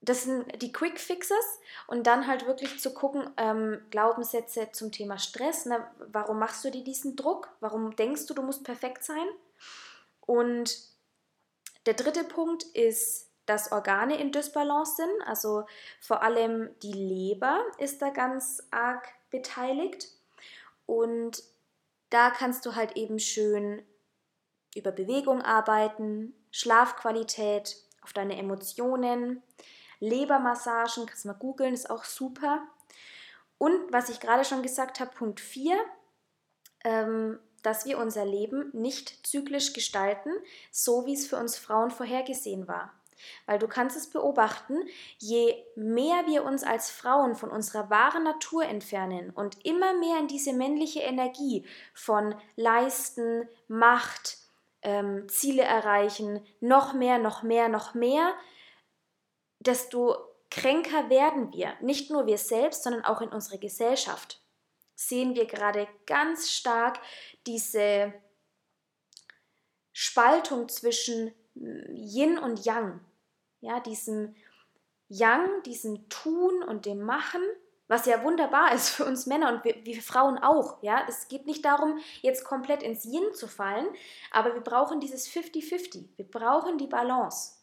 das 0.00 0.24
sind 0.24 0.62
die 0.62 0.72
Quick 0.72 0.98
Fixes 0.98 1.60
und 1.86 2.06
dann 2.06 2.26
halt 2.26 2.46
wirklich 2.46 2.80
zu 2.80 2.94
gucken, 2.94 3.30
ähm, 3.36 3.80
Glaubenssätze 3.90 4.70
zum 4.72 4.92
Thema 4.92 5.18
Stress. 5.18 5.66
Ne? 5.66 5.84
Warum 6.12 6.38
machst 6.38 6.64
du 6.64 6.70
dir 6.70 6.84
diesen 6.84 7.16
Druck? 7.16 7.48
Warum 7.60 7.94
denkst 7.96 8.26
du, 8.26 8.34
du 8.34 8.42
musst 8.42 8.64
perfekt 8.64 9.04
sein? 9.04 9.26
Und 10.20 10.78
der 11.86 11.94
dritte 11.94 12.24
Punkt 12.24 12.62
ist, 12.62 13.28
dass 13.46 13.72
Organe 13.72 14.20
in 14.20 14.30
Dysbalance 14.30 14.96
sind. 14.96 15.22
Also 15.26 15.64
vor 16.00 16.22
allem 16.22 16.70
die 16.82 16.92
Leber 16.92 17.64
ist 17.78 18.02
da 18.02 18.10
ganz 18.10 18.62
arg 18.70 19.08
beteiligt. 19.30 20.08
Und 20.86 21.42
da 22.10 22.30
kannst 22.30 22.64
du 22.66 22.74
halt 22.74 22.96
eben 22.96 23.18
schön 23.18 23.82
über 24.74 24.92
Bewegung 24.92 25.42
arbeiten, 25.42 26.34
Schlafqualität, 26.50 27.76
auf 28.02 28.12
deine 28.12 28.38
Emotionen, 28.38 29.42
Lebermassagen, 30.00 31.06
kannst 31.06 31.24
du 31.24 31.28
mal 31.28 31.34
googeln, 31.34 31.74
ist 31.74 31.90
auch 31.90 32.04
super. 32.04 32.66
Und 33.58 33.92
was 33.92 34.08
ich 34.08 34.20
gerade 34.20 34.44
schon 34.44 34.62
gesagt 34.62 35.00
habe, 35.00 35.10
Punkt 35.14 35.40
4, 35.40 35.76
ähm, 36.84 37.38
dass 37.62 37.84
wir 37.84 37.98
unser 37.98 38.24
Leben 38.24 38.70
nicht 38.72 39.26
zyklisch 39.26 39.72
gestalten, 39.72 40.30
so 40.70 41.06
wie 41.06 41.14
es 41.14 41.26
für 41.26 41.36
uns 41.36 41.58
Frauen 41.58 41.90
vorhergesehen 41.90 42.68
war. 42.68 42.97
Weil 43.46 43.58
du 43.58 43.68
kannst 43.68 43.96
es 43.96 44.10
beobachten, 44.10 44.76
je 45.18 45.54
mehr 45.76 46.26
wir 46.26 46.44
uns 46.44 46.64
als 46.64 46.90
Frauen 46.90 47.34
von 47.34 47.50
unserer 47.50 47.90
wahren 47.90 48.24
Natur 48.24 48.64
entfernen 48.64 49.30
und 49.30 49.64
immer 49.64 49.94
mehr 49.94 50.18
in 50.18 50.28
diese 50.28 50.52
männliche 50.52 51.00
Energie 51.00 51.66
von 51.94 52.34
Leisten, 52.56 53.48
Macht, 53.68 54.38
ähm, 54.82 55.28
Ziele 55.28 55.62
erreichen, 55.62 56.44
noch 56.60 56.92
mehr, 56.92 57.18
noch 57.18 57.42
mehr, 57.42 57.68
noch 57.68 57.94
mehr, 57.94 58.32
desto 59.60 60.16
kränker 60.50 61.10
werden 61.10 61.52
wir. 61.52 61.74
Nicht 61.80 62.10
nur 62.10 62.26
wir 62.26 62.38
selbst, 62.38 62.82
sondern 62.84 63.04
auch 63.04 63.20
in 63.20 63.28
unserer 63.28 63.58
Gesellschaft 63.58 64.40
sehen 64.94 65.36
wir 65.36 65.46
gerade 65.46 65.86
ganz 66.06 66.50
stark 66.50 66.98
diese 67.46 68.12
Spaltung 69.92 70.68
zwischen 70.68 71.32
Yin 71.54 72.38
und 72.38 72.64
Yang. 72.64 73.00
Ja, 73.60 73.80
diesem 73.80 74.34
Yang, 75.08 75.62
diesem 75.64 76.08
Tun 76.08 76.62
und 76.62 76.86
dem 76.86 77.02
Machen, 77.02 77.42
was 77.88 78.06
ja 78.06 78.22
wunderbar 78.22 78.74
ist 78.74 78.90
für 78.90 79.04
uns 79.04 79.26
Männer 79.26 79.52
und 79.52 79.64
wir, 79.64 79.74
wir 79.84 80.02
Frauen 80.02 80.38
auch. 80.38 80.82
Ja, 80.82 81.04
es 81.08 81.28
geht 81.28 81.46
nicht 81.46 81.64
darum, 81.64 81.98
jetzt 82.20 82.44
komplett 82.44 82.82
ins 82.82 83.04
Yin 83.04 83.34
zu 83.34 83.48
fallen, 83.48 83.86
aber 84.30 84.54
wir 84.54 84.60
brauchen 84.60 85.00
dieses 85.00 85.28
50-50. 85.28 86.08
Wir 86.16 86.26
brauchen 86.26 86.78
die 86.78 86.86
Balance. 86.86 87.54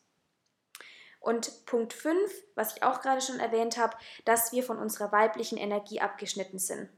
Und 1.19 1.65
Punkt 1.65 1.93
5, 1.93 2.31
was 2.53 2.75
ich 2.75 2.83
auch 2.83 3.01
gerade 3.01 3.21
schon 3.21 3.39
erwähnt 3.39 3.77
habe, 3.77 3.97
dass 4.25 4.51
wir 4.51 4.63
von 4.63 4.77
unserer 4.77 5.11
weiblichen 5.11 5.57
Energie 5.57 5.99
abgeschnitten 5.99 6.59
sind. 6.59 6.89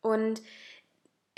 Und 0.00 0.42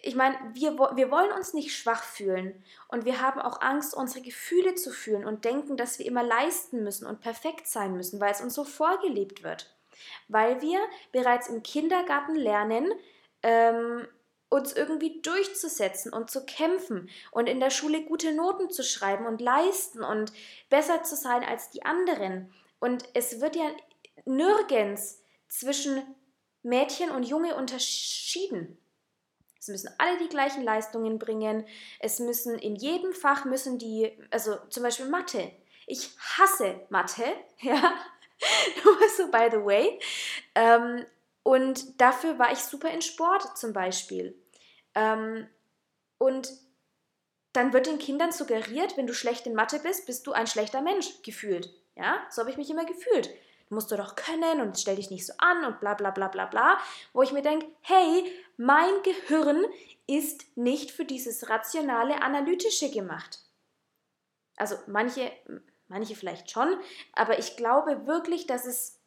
ich 0.03 0.15
meine, 0.15 0.37
wir, 0.53 0.79
wir 0.79 1.11
wollen 1.11 1.33
uns 1.33 1.55
nicht 1.55 1.77
schwach 1.77 2.05
fühlen 2.05 2.63
und 2.89 3.05
wir 3.05 3.21
haben 3.21 3.41
auch 3.41 3.61
Angst, 3.61 3.95
unsere 3.95 4.23
Gefühle 4.25 4.75
zu 4.75 4.93
fühlen 4.93 5.25
und 5.25 5.45
denken, 5.45 5.77
dass 5.77 5.99
wir 5.99 6.07
immer 6.07 6.23
leisten 6.23 6.85
müssen 6.85 7.07
und 7.07 7.21
perfekt 7.21 7.67
sein 7.67 7.97
müssen, 7.97 8.21
weil 8.21 8.31
es 8.31 8.41
uns 8.41 8.55
so 8.55 8.65
vorgelebt 8.65 9.43
wird. 9.43 9.75
Weil 10.29 10.63
wir 10.63 10.79
bereits 11.11 11.49
im 11.49 11.65
Kindergarten 11.65 12.37
lernen, 12.37 12.93
ähm, 13.43 14.07
uns 14.49 14.73
irgendwie 14.73 15.21
durchzusetzen 15.21 16.13
und 16.13 16.31
zu 16.31 16.47
kämpfen 16.47 17.11
und 17.33 17.49
in 17.49 17.61
der 17.61 17.71
Schule 17.71 18.05
gute 18.05 18.33
Noten 18.33 18.71
zu 18.71 18.83
schreiben 18.83 19.27
und 19.27 19.41
leisten 19.41 20.03
und 20.03 20.33
besser 20.71 21.03
zu 21.03 21.17
sein 21.17 21.43
als 21.43 21.71
die 21.71 21.85
anderen. 21.85 22.53
Und 22.79 23.05
es 23.15 23.41
wird 23.41 23.57
ja 23.57 23.71
nirgends 24.25 25.23
zwischen 25.49 26.03
Mädchen 26.63 27.11
und 27.11 27.25
Junge 27.25 27.57
unterschieden. 27.57 28.79
Es 29.69 29.85
müssen 29.85 29.95
alle 29.99 30.17
die 30.19 30.29
gleichen 30.29 30.63
Leistungen 30.65 31.19
bringen. 31.19 31.67
Es 32.01 32.19
müssen 32.19 32.59
in 32.59 32.75
jedem 32.75 33.13
Fach 33.13 33.45
müssen 33.45 33.79
die, 33.79 34.11
also 34.31 34.57
zum 34.71 34.83
Beispiel 34.83 35.07
Mathe. 35.07 35.53
Ich 35.87 36.11
hasse 36.19 36.81
Mathe, 36.89 37.25
ja. 37.61 37.95
Nur 38.85 38.97
so 39.17 39.31
by 39.31 39.49
the 39.51 39.65
way. 39.65 39.99
Ähm, 40.55 41.05
und 41.43 42.01
dafür 42.01 42.39
war 42.39 42.53
ich 42.53 42.59
super 42.59 42.91
in 42.91 43.03
Sport 43.03 43.59
zum 43.59 43.73
Beispiel. 43.73 44.41
Ähm, 44.95 45.49
und 46.19 46.51
dann 47.53 47.73
wird 47.73 47.87
den 47.87 47.99
Kindern 47.99 48.33
suggeriert, 48.33 48.97
wenn 48.97 49.07
du 49.07 49.15
schlecht 49.15 49.47
in 49.47 49.55
Mathe 49.55 49.81
bist, 49.81 50.07
bist 50.07 50.27
du 50.27 50.33
ein 50.33 50.47
schlechter 50.47 50.81
Mensch 50.81 51.23
gefühlt. 51.23 51.71
Ja, 51.97 52.27
so 52.31 52.41
habe 52.41 52.51
ich 52.51 52.57
mich 52.57 52.71
immer 52.71 52.85
gefühlt. 52.85 53.31
Musst 53.71 53.91
du 53.91 53.97
doch 53.97 54.15
können 54.15 54.61
und 54.61 54.79
stell 54.79 54.97
dich 54.97 55.11
nicht 55.11 55.27
so 55.27 55.33
an 55.39 55.65
und 55.65 55.81
bla 55.81 55.95
bla 55.95 56.11
bla 56.11 56.29
bla 56.29 56.47
bla. 56.47 56.79
Wo 57.13 57.23
ich 57.23 57.33
mir 57.33 57.43
denke, 57.43 57.67
hey, 57.83 58.33
mein 58.57 59.03
Gehirn 59.03 59.65
ist 60.07 60.57
nicht 60.57 60.91
für 60.91 61.05
dieses 61.05 61.49
rationale, 61.49 62.23
analytische 62.23 62.91
gemacht. 62.91 63.41
Also 64.57 64.77
manche, 64.87 65.31
manche 65.87 66.17
vielleicht 66.17 66.51
schon, 66.51 66.77
aber 67.13 67.39
ich 67.39 67.57
glaube 67.57 68.07
wirklich, 68.07 68.47
dass 68.47 68.67
es 68.67 68.99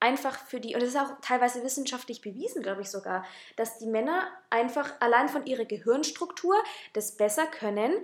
einfach 0.00 0.36
für 0.46 0.60
die, 0.60 0.74
und 0.74 0.82
das 0.82 0.90
ist 0.90 0.98
auch 0.98 1.20
teilweise 1.22 1.62
wissenschaftlich 1.62 2.20
bewiesen, 2.20 2.62
glaube 2.62 2.82
ich 2.82 2.90
sogar, 2.90 3.24
dass 3.56 3.78
die 3.78 3.86
Männer 3.86 4.28
einfach 4.48 5.00
allein 5.00 5.28
von 5.28 5.46
ihrer 5.46 5.64
Gehirnstruktur 5.64 6.56
das 6.94 7.16
besser 7.16 7.46
können 7.46 7.94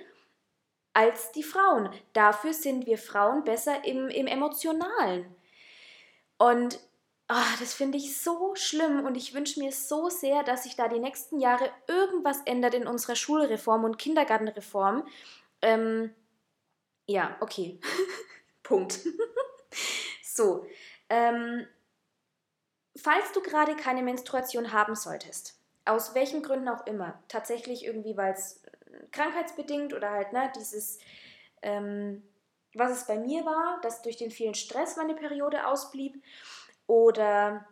als 0.92 1.32
die 1.32 1.42
Frauen. 1.42 1.90
Dafür 2.14 2.54
sind 2.54 2.86
wir 2.86 2.96
Frauen 2.96 3.44
besser 3.44 3.84
im, 3.84 4.08
im 4.08 4.26
Emotionalen. 4.26 5.35
Und 6.38 6.78
oh, 7.28 7.58
das 7.60 7.74
finde 7.74 7.98
ich 7.98 8.20
so 8.20 8.54
schlimm 8.54 9.04
und 9.04 9.16
ich 9.16 9.34
wünsche 9.34 9.60
mir 9.60 9.72
so 9.72 10.08
sehr, 10.08 10.42
dass 10.42 10.64
sich 10.64 10.76
da 10.76 10.88
die 10.88 10.98
nächsten 10.98 11.40
Jahre 11.40 11.70
irgendwas 11.86 12.40
ändert 12.44 12.74
in 12.74 12.86
unserer 12.86 13.16
Schulreform 13.16 13.84
und 13.84 13.98
Kindergartenreform. 13.98 15.06
Ähm, 15.62 16.14
ja, 17.06 17.36
okay. 17.40 17.80
Punkt. 18.62 19.00
so. 20.22 20.66
Ähm, 21.08 21.66
falls 22.96 23.32
du 23.32 23.40
gerade 23.40 23.76
keine 23.76 24.02
Menstruation 24.02 24.72
haben 24.72 24.94
solltest, 24.94 25.60
aus 25.84 26.14
welchen 26.14 26.42
Gründen 26.42 26.68
auch 26.68 26.84
immer, 26.86 27.22
tatsächlich 27.28 27.84
irgendwie, 27.84 28.16
weil 28.16 28.32
es 28.32 28.64
äh, 28.64 29.06
krankheitsbedingt 29.12 29.94
oder 29.94 30.10
halt, 30.10 30.32
ne, 30.32 30.50
dieses, 30.56 30.98
ähm, 31.62 32.22
was 32.78 32.92
es 32.92 33.06
bei 33.06 33.18
mir 33.18 33.44
war, 33.44 33.80
dass 33.82 34.02
durch 34.02 34.16
den 34.16 34.30
vielen 34.30 34.54
Stress 34.54 34.96
meine 34.96 35.14
Periode 35.14 35.66
ausblieb 35.66 36.22
oder 36.86 37.66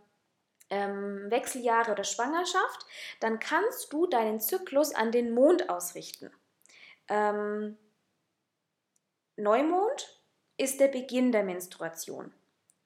ähm, 0.70 1.30
Wechseljahre 1.30 1.92
oder 1.92 2.04
Schwangerschaft, 2.04 2.86
dann 3.20 3.38
kannst 3.38 3.92
du 3.92 4.06
deinen 4.06 4.40
Zyklus 4.40 4.94
an 4.94 5.12
den 5.12 5.32
Mond 5.32 5.68
ausrichten. 5.68 6.30
Ähm, 7.08 7.76
Neumond 9.36 10.20
ist 10.56 10.80
der 10.80 10.88
Beginn 10.88 11.32
der 11.32 11.44
Menstruation, 11.44 12.32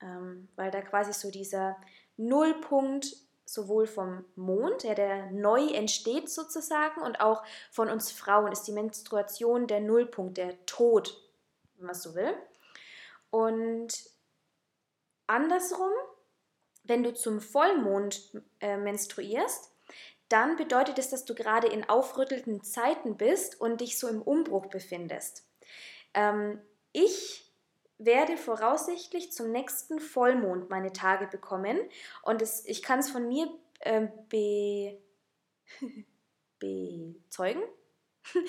ähm, 0.01 0.49
weil 0.57 0.71
da 0.71 0.81
quasi 0.81 1.13
so 1.13 1.31
dieser 1.31 1.77
Nullpunkt 2.17 3.17
sowohl 3.45 3.87
vom 3.87 4.25
Mond, 4.35 4.83
ja, 4.83 4.95
der 4.95 5.31
neu 5.31 5.69
entsteht 5.69 6.29
sozusagen, 6.29 7.01
und 7.01 7.21
auch 7.21 7.43
von 7.71 7.89
uns 7.89 8.13
Frauen 8.13 8.53
ist 8.53 8.65
die 8.65 8.73
Menstruation 8.73 9.67
der 9.67 9.81
Nullpunkt, 9.81 10.37
der 10.37 10.65
Tod, 10.67 11.17
wenn 11.79 11.87
man 11.87 11.95
so 11.95 12.15
will. 12.15 12.35
Und 13.31 13.89
andersrum, 15.27 15.93
wenn 16.85 17.03
du 17.03 17.15
zum 17.15 17.41
Vollmond 17.41 18.33
äh, 18.61 18.77
menstruierst, 18.77 19.73
dann 20.29 20.57
bedeutet 20.57 20.99
es, 20.99 21.09
dass 21.09 21.25
du 21.25 21.35
gerade 21.35 21.69
in 21.69 21.89
aufrüttelnden 21.89 22.63
Zeiten 22.63 23.17
bist 23.17 23.61
und 23.61 23.81
dich 23.81 23.99
so 23.99 24.09
im 24.09 24.21
Umbruch 24.21 24.67
befindest. 24.67 25.47
Ähm, 26.15 26.61
ich 26.93 27.45
werde 27.99 28.37
voraussichtlich 28.37 29.33
zum 29.33 29.51
nächsten 29.51 30.01
Vollmond 30.01 30.71
meine 30.71 30.93
Tage 30.93 31.27
bekommen 31.27 31.79
und 32.23 32.43
es, 32.43 32.65
ich 32.65 32.83
kann 32.83 33.01
es 33.01 33.11
von 33.11 33.27
mir 33.27 33.49
äh, 33.81 34.09
be, 34.29 35.01
bezeugen, 36.59 37.63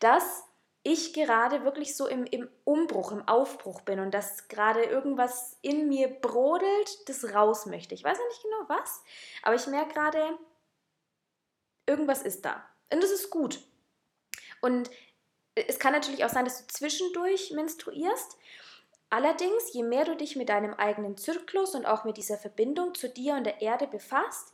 dass 0.00 0.44
ich 0.84 1.12
gerade 1.12 1.64
wirklich 1.64 1.96
so 1.96 2.08
im, 2.08 2.24
im 2.24 2.48
Umbruch, 2.64 3.12
im 3.12 3.26
Aufbruch 3.28 3.82
bin 3.82 4.00
und 4.00 4.12
dass 4.12 4.48
gerade 4.48 4.82
irgendwas 4.82 5.56
in 5.62 5.88
mir 5.88 6.08
brodelt, 6.08 7.08
das 7.08 7.32
raus 7.32 7.66
möchte. 7.66 7.94
Ich 7.94 8.02
weiß 8.02 8.18
ja 8.18 8.24
nicht 8.28 8.42
genau 8.42 8.68
was, 8.68 9.02
aber 9.42 9.54
ich 9.54 9.66
merke 9.68 9.94
gerade, 9.94 10.38
irgendwas 11.86 12.22
ist 12.22 12.44
da. 12.44 12.64
Und 12.92 13.02
das 13.02 13.10
ist 13.10 13.30
gut. 13.30 13.60
Und 14.60 14.90
es 15.54 15.78
kann 15.78 15.92
natürlich 15.92 16.24
auch 16.24 16.30
sein, 16.30 16.44
dass 16.44 16.66
du 16.66 16.72
zwischendurch 16.72 17.52
menstruierst. 17.52 18.36
Allerdings, 19.10 19.72
je 19.72 19.82
mehr 19.82 20.04
du 20.04 20.16
dich 20.16 20.36
mit 20.36 20.48
deinem 20.48 20.74
eigenen 20.74 21.16
Zyklus 21.16 21.74
und 21.74 21.86
auch 21.86 22.04
mit 22.04 22.16
dieser 22.16 22.38
Verbindung 22.38 22.94
zu 22.94 23.08
dir 23.08 23.34
und 23.34 23.44
der 23.44 23.60
Erde 23.60 23.86
befasst, 23.86 24.52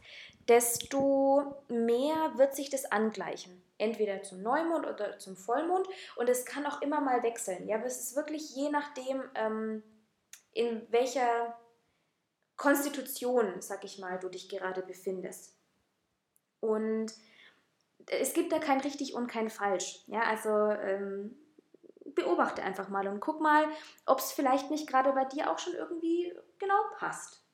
desto 0.48 1.62
mehr 1.68 2.32
wird 2.36 2.56
sich 2.56 2.68
das 2.68 2.84
angleichen. 2.86 3.62
Entweder 3.78 4.22
zum 4.22 4.42
Neumond 4.42 4.86
oder 4.86 5.18
zum 5.18 5.36
Vollmond. 5.36 5.86
Und 6.16 6.28
es 6.28 6.44
kann 6.44 6.66
auch 6.66 6.82
immer 6.82 7.00
mal 7.00 7.22
wechseln. 7.22 7.68
Ja, 7.68 7.76
aber 7.76 7.86
es 7.86 8.00
ist 8.00 8.16
wirklich 8.16 8.54
je 8.54 8.70
nachdem, 8.70 9.22
ähm, 9.34 9.82
in 10.52 10.86
welcher 10.90 11.56
Konstitution, 12.56 13.60
sag 13.60 13.84
ich 13.84 13.98
mal, 13.98 14.18
du 14.18 14.28
dich 14.28 14.48
gerade 14.48 14.82
befindest. 14.82 15.56
Und 16.60 17.14
es 18.06 18.32
gibt 18.32 18.52
da 18.52 18.58
kein 18.58 18.80
richtig 18.80 19.14
und 19.14 19.28
kein 19.28 19.50
falsch. 19.50 20.02
Ja, 20.06 20.22
also 20.22 20.48
ähm, 20.48 21.36
beobachte 22.14 22.62
einfach 22.62 22.88
mal 22.88 23.06
und 23.06 23.20
guck 23.20 23.40
mal, 23.40 23.66
ob 24.06 24.18
es 24.18 24.32
vielleicht 24.32 24.70
nicht 24.70 24.88
gerade 24.88 25.12
bei 25.12 25.24
dir 25.24 25.50
auch 25.50 25.58
schon 25.58 25.74
irgendwie 25.74 26.34
genau 26.58 26.82
passt. 26.98 27.44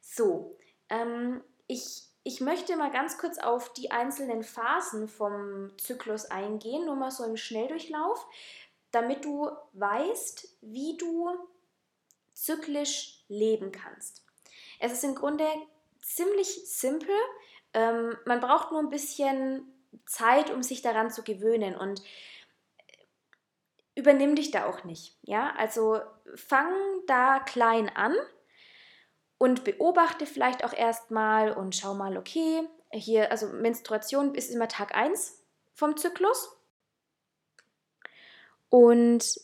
So, 0.00 0.58
ähm, 0.88 1.42
ich, 1.66 2.08
ich 2.26 2.40
möchte 2.40 2.76
mal 2.76 2.90
ganz 2.90 3.18
kurz 3.18 3.38
auf 3.38 3.72
die 3.72 3.92
einzelnen 3.92 4.42
Phasen 4.42 5.06
vom 5.06 5.70
Zyklus 5.78 6.24
eingehen, 6.24 6.84
nur 6.84 6.96
mal 6.96 7.12
so 7.12 7.22
im 7.22 7.36
Schnelldurchlauf, 7.36 8.26
damit 8.90 9.24
du 9.24 9.48
weißt, 9.74 10.48
wie 10.60 10.96
du 10.96 11.30
zyklisch 12.34 13.22
leben 13.28 13.70
kannst. 13.70 14.24
Es 14.80 14.92
ist 14.92 15.04
im 15.04 15.14
Grunde 15.14 15.46
ziemlich 16.02 16.68
simpel. 16.68 17.14
Ähm, 17.72 18.16
man 18.24 18.40
braucht 18.40 18.72
nur 18.72 18.80
ein 18.80 18.90
bisschen 18.90 19.72
Zeit, 20.04 20.50
um 20.50 20.64
sich 20.64 20.82
daran 20.82 21.12
zu 21.12 21.22
gewöhnen 21.22 21.76
und 21.76 22.02
übernimm 23.94 24.34
dich 24.34 24.50
da 24.50 24.66
auch 24.66 24.82
nicht. 24.82 25.16
Ja, 25.22 25.54
also 25.56 26.00
fang 26.34 26.72
da 27.06 27.38
klein 27.38 27.88
an 27.88 28.16
und 29.38 29.64
beobachte 29.64 30.26
vielleicht 30.26 30.64
auch 30.64 30.72
erstmal 30.72 31.52
und 31.52 31.74
schau 31.74 31.94
mal, 31.94 32.16
okay, 32.16 32.62
hier, 32.92 33.30
also 33.30 33.48
Menstruation 33.48 34.34
ist 34.34 34.50
immer 34.50 34.68
Tag 34.68 34.94
1 34.94 35.42
vom 35.74 35.96
Zyklus. 35.96 36.56
Und 38.68 39.40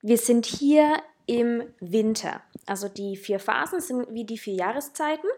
wir 0.00 0.18
sind 0.18 0.46
hier 0.46 1.02
im 1.26 1.72
Winter. 1.80 2.42
Also 2.66 2.88
die 2.88 3.16
vier 3.16 3.38
Phasen 3.38 3.80
sind 3.80 4.12
wie 4.12 4.24
die 4.24 4.38
vier 4.38 4.54
Jahreszeiten. 4.54 5.28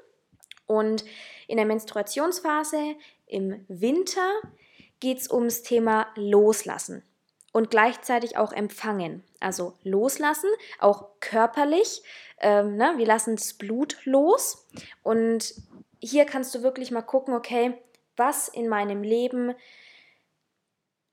Und 0.67 1.05
in 1.47 1.59
der 1.59 1.67
Menstruationsphase 1.67 2.97
im 3.27 3.65
Winter 3.69 4.27
geht 5.01 5.19
es 5.19 5.31
ums 5.31 5.63
Thema 5.63 6.07
Loslassen 6.17 7.03
und 7.53 7.71
gleichzeitig 7.71 8.39
auch 8.39 8.53
empfangen. 8.53 9.23
Also 9.45 9.77
loslassen, 9.83 10.49
auch 10.79 11.11
körperlich. 11.21 12.03
Ähm, 12.39 12.77
ne? 12.77 12.95
Wir 12.97 13.07
lassen 13.07 13.37
das 13.37 13.53
Blut 13.55 13.99
los. 14.05 14.67
Und 15.03 15.55
hier 16.01 16.25
kannst 16.25 16.55
du 16.55 16.63
wirklich 16.63 16.91
mal 16.91 17.03
gucken, 17.03 17.35
okay, 17.35 17.77
was 18.17 18.49
in 18.49 18.69
meinem 18.69 19.03
Leben 19.03 19.55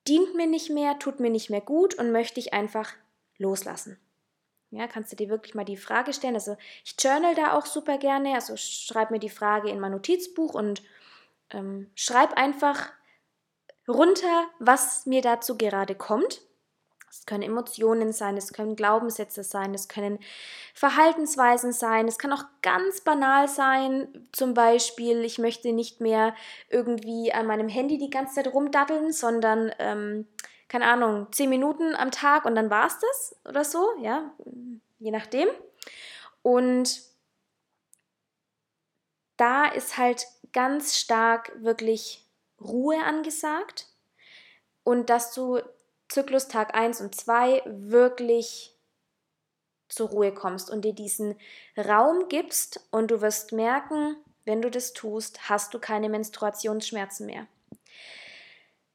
dient 0.08 0.34
mir 0.36 0.48
nicht 0.48 0.70
mehr, 0.70 0.98
tut 0.98 1.20
mir 1.20 1.30
nicht 1.30 1.50
mehr 1.50 1.62
gut 1.62 1.94
und 1.96 2.12
möchte 2.12 2.40
ich 2.40 2.54
einfach 2.54 2.94
loslassen. 3.38 4.00
Ja, 4.70 4.88
kannst 4.88 5.12
du 5.12 5.18
dir 5.18 5.28
wirklich 5.28 5.54
mal 5.54 5.66
die 5.66 5.76
Frage 5.76 6.14
stellen. 6.14 6.36
Also 6.36 6.56
ich 6.86 6.96
journal 6.98 7.36
da 7.36 7.58
auch 7.58 7.66
super 7.66 7.98
gerne. 7.98 8.34
Also 8.36 8.56
schreib 8.56 9.12
mir 9.12 9.20
die 9.20 9.30
Frage 9.30 9.70
in 9.70 9.82
mein 9.82 9.92
Notizbuch 9.92 10.54
und 10.54 10.82
ähm, 11.50 11.92
schreib 11.96 12.38
einfach 12.38 12.94
runter, 13.90 14.48
was 14.60 15.06
mir 15.06 15.22
dazu 15.22 15.58
gerade 15.58 15.96
kommt. 15.96 16.42
Es 17.12 17.26
können 17.26 17.44
Emotionen 17.44 18.14
sein, 18.14 18.38
es 18.38 18.54
können 18.54 18.78
Glaubenssätze 18.78 19.44
sein, 19.44 19.74
es 19.74 19.90
können 19.90 20.20
Verhaltensweisen 20.74 21.74
sein, 21.74 22.08
es 22.08 22.18
kann 22.18 22.32
auch 22.32 22.46
ganz 22.62 23.02
banal 23.02 23.50
sein, 23.50 24.28
zum 24.32 24.54
Beispiel, 24.54 25.26
ich 25.26 25.38
möchte 25.38 25.74
nicht 25.74 26.00
mehr 26.00 26.34
irgendwie 26.70 27.34
an 27.34 27.48
meinem 27.48 27.68
Handy 27.68 27.98
die 27.98 28.10
ganze 28.10 28.36
Zeit 28.36 28.54
rumdaddeln, 28.54 29.12
sondern 29.12 29.72
ähm, 29.78 30.26
keine 30.70 30.88
Ahnung, 30.88 31.28
zehn 31.34 31.50
Minuten 31.50 31.96
am 31.96 32.12
Tag 32.12 32.46
und 32.46 32.56
dann 32.56 32.70
war 32.70 32.88
es 32.88 32.98
das 32.98 33.36
oder 33.44 33.66
so, 33.66 33.90
ja, 34.02 34.32
je 35.00 35.12
nachdem. 35.12 35.50
Und 36.44 37.02
da 39.36 39.66
ist 39.66 39.98
halt 39.98 40.28
ganz 40.54 40.98
stark 40.98 41.52
wirklich 41.62 42.26
Ruhe 42.62 43.04
angesagt 43.04 43.88
und 44.84 45.10
dass 45.10 45.34
du 45.34 45.60
Zyklus 46.12 46.48
Tag 46.48 46.76
1 46.76 47.02
und 47.02 47.16
2 47.16 47.64
wirklich 47.66 48.78
zur 49.90 50.10
Ruhe 50.10 50.34
kommst 50.34 50.70
und 50.70 50.84
dir 50.84 50.94
diesen 50.94 51.36
Raum 51.78 52.30
gibst 52.30 52.88
und 52.92 53.12
du 53.12 53.22
wirst 53.22 53.52
merken, 53.52 54.16
wenn 54.46 54.62
du 54.62 54.70
das 54.70 54.94
tust, 54.94 55.50
hast 55.50 55.74
du 55.74 55.80
keine 55.80 56.10
Menstruationsschmerzen 56.10 57.26
mehr 57.26 57.48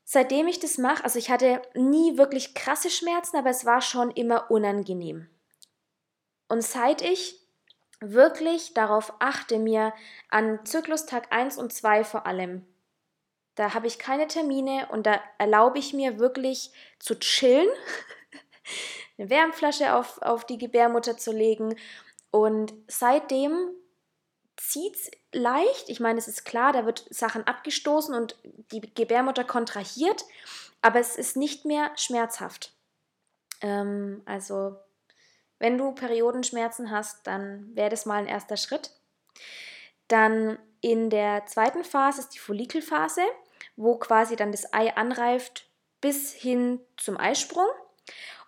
seitdem 0.07 0.47
ich 0.47 0.61
das 0.61 0.79
mache, 0.79 1.05
also 1.05 1.19
ich 1.19 1.31
hatte 1.31 1.61
nie 1.75 2.17
wirklich 2.17 2.55
krasse 2.55 2.89
Schmerzen, 2.89 3.37
aber 3.37 3.51
es 3.51 3.67
war 3.67 3.83
schon 3.83 4.11
immer 4.13 4.51
unangenehm. 4.51 5.29
Und 6.49 6.63
seit 6.63 7.03
ich 7.03 7.41
wirklich 8.01 8.73
darauf 8.73 9.13
achte, 9.19 9.59
mir 9.59 9.93
an 10.31 10.65
Zyklustag 10.65 11.33
1 11.33 11.59
und 11.59 11.73
2 11.73 12.05
vor 12.05 12.25
allem, 12.25 12.65
da 13.57 13.75
habe 13.75 13.87
ich 13.87 13.99
keine 13.99 14.29
Termine 14.29 14.87
und 14.91 15.07
da 15.07 15.21
erlaube 15.39 15.79
ich 15.79 15.93
mir 15.93 16.19
wirklich 16.19 16.71
zu 16.99 17.19
chillen, 17.19 17.69
eine 19.19 19.31
Wärmflasche 19.31 19.95
auf, 19.95 20.21
auf 20.23 20.47
die 20.47 20.59
Gebärmutter 20.59 21.17
zu 21.17 21.33
legen. 21.33 21.77
Und 22.31 22.75
seitdem 22.87 23.71
zieht 24.57 24.95
es 24.95 25.11
leicht. 25.33 25.89
Ich 25.89 26.01
meine, 26.01 26.19
es 26.19 26.29
ist 26.29 26.45
klar, 26.45 26.73
da 26.73 26.85
wird 26.85 27.07
Sachen 27.11 27.47
abgestoßen 27.47 28.15
und 28.15 28.39
die 28.73 28.81
Gebärmutter 28.81 29.45
kontrahiert, 29.45 30.25
aber 30.83 31.01
es 31.01 31.17
ist 31.17 31.37
nicht 31.37 31.65
mehr 31.65 31.91
schmerzhaft. 31.97 32.75
Ähm, 33.63 34.23
also, 34.27 34.77
wenn 35.59 35.79
du 35.79 35.93
Periodenschmerzen 35.93 36.91
hast, 36.91 37.27
dann 37.27 37.75
wäre 37.75 37.89
das 37.89 38.05
mal 38.05 38.17
ein 38.17 38.27
erster 38.27 38.59
Schritt. 38.59 38.91
Dann 40.09 40.59
in 40.83 41.09
der 41.09 41.47
zweiten 41.47 41.85
Phase 41.85 42.21
ist 42.21 42.35
die 42.35 42.39
Follikelphase, 42.39 43.23
wo 43.77 43.97
quasi 43.97 44.37
dann 44.37 44.53
das 44.53 44.73
Ei 44.73 44.95
anreift 44.97 45.69
bis 46.01 46.33
hin 46.33 46.81
zum 46.97 47.17
Eisprung. 47.17 47.67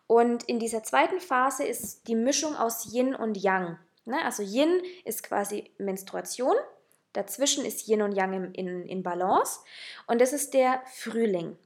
Und 0.07 0.45
in 0.45 0.59
dieser 0.59 0.83
zweiten 0.83 1.21
Phase 1.21 1.65
ist 1.65 2.09
die 2.09 2.15
Mischung 2.15 2.57
aus 2.57 2.93
Yin 2.93 3.15
und 3.15 3.37
Yang. 3.37 3.79
Ne? 4.07 4.25
Also 4.25 4.43
Yin 4.43 4.83
ist 5.05 5.23
quasi 5.23 5.71
Menstruation, 5.79 6.57
dazwischen 7.13 7.65
ist 7.65 7.87
Yin 7.89 8.03
und 8.03 8.13
Yang 8.13 8.33
in, 8.33 8.55
in, 8.55 8.87
in 8.87 9.03
Balance 9.03 9.61
und 10.07 10.21
das 10.21 10.33
ist 10.33 10.55
der 10.55 10.83
Frühling. 10.87 11.59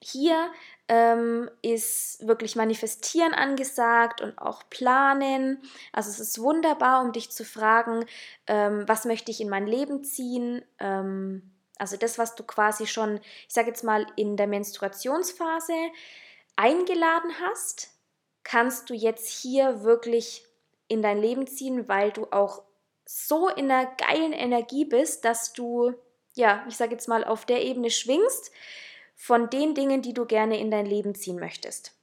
Hier 0.00 0.52
ähm, 0.86 1.50
ist 1.60 2.24
wirklich 2.26 2.54
Manifestieren 2.54 3.34
angesagt 3.34 4.20
und 4.20 4.38
auch 4.38 4.62
Planen. 4.70 5.60
Also 5.92 6.10
es 6.10 6.20
ist 6.20 6.40
wunderbar, 6.40 7.02
um 7.02 7.10
dich 7.10 7.30
zu 7.30 7.44
fragen, 7.44 8.04
ähm, 8.46 8.84
was 8.86 9.04
möchte 9.04 9.32
ich 9.32 9.40
in 9.40 9.48
mein 9.48 9.66
Leben 9.66 10.04
ziehen. 10.04 10.62
Ähm, 10.78 11.50
also 11.78 11.96
das, 11.96 12.18
was 12.18 12.34
du 12.34 12.42
quasi 12.42 12.86
schon, 12.86 13.20
ich 13.46 13.54
sage 13.54 13.68
jetzt 13.68 13.84
mal, 13.84 14.06
in 14.16 14.36
der 14.36 14.46
Menstruationsphase 14.46 15.74
eingeladen 16.56 17.32
hast, 17.40 17.90
kannst 18.42 18.90
du 18.90 18.94
jetzt 18.94 19.28
hier 19.28 19.82
wirklich 19.82 20.44
in 20.88 21.02
dein 21.02 21.20
Leben 21.20 21.46
ziehen, 21.46 21.88
weil 21.88 22.10
du 22.10 22.26
auch 22.30 22.62
so 23.04 23.48
in 23.48 23.70
einer 23.70 23.86
geilen 23.96 24.32
Energie 24.32 24.84
bist, 24.84 25.24
dass 25.24 25.52
du, 25.52 25.94
ja, 26.34 26.64
ich 26.68 26.76
sage 26.76 26.92
jetzt 26.92 27.08
mal, 27.08 27.24
auf 27.24 27.46
der 27.46 27.62
Ebene 27.62 27.90
schwingst 27.90 28.50
von 29.14 29.50
den 29.50 29.74
Dingen, 29.74 30.02
die 30.02 30.14
du 30.14 30.26
gerne 30.26 30.58
in 30.58 30.70
dein 30.70 30.86
Leben 30.86 31.14
ziehen 31.14 31.38
möchtest. 31.38 31.94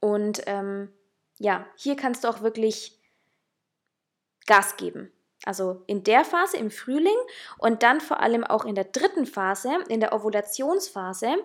Und 0.00 0.42
ähm, 0.46 0.92
ja, 1.38 1.66
hier 1.76 1.96
kannst 1.96 2.24
du 2.24 2.28
auch 2.28 2.42
wirklich 2.42 3.00
Gas 4.46 4.76
geben. 4.76 5.10
Also 5.44 5.82
in 5.86 6.04
der 6.04 6.24
Phase 6.24 6.56
im 6.56 6.70
Frühling 6.70 7.16
und 7.58 7.82
dann 7.82 8.00
vor 8.00 8.20
allem 8.20 8.44
auch 8.44 8.64
in 8.64 8.74
der 8.74 8.84
dritten 8.84 9.26
Phase, 9.26 9.70
in 9.88 10.00
der 10.00 10.14
Ovulationsphase, 10.14 11.36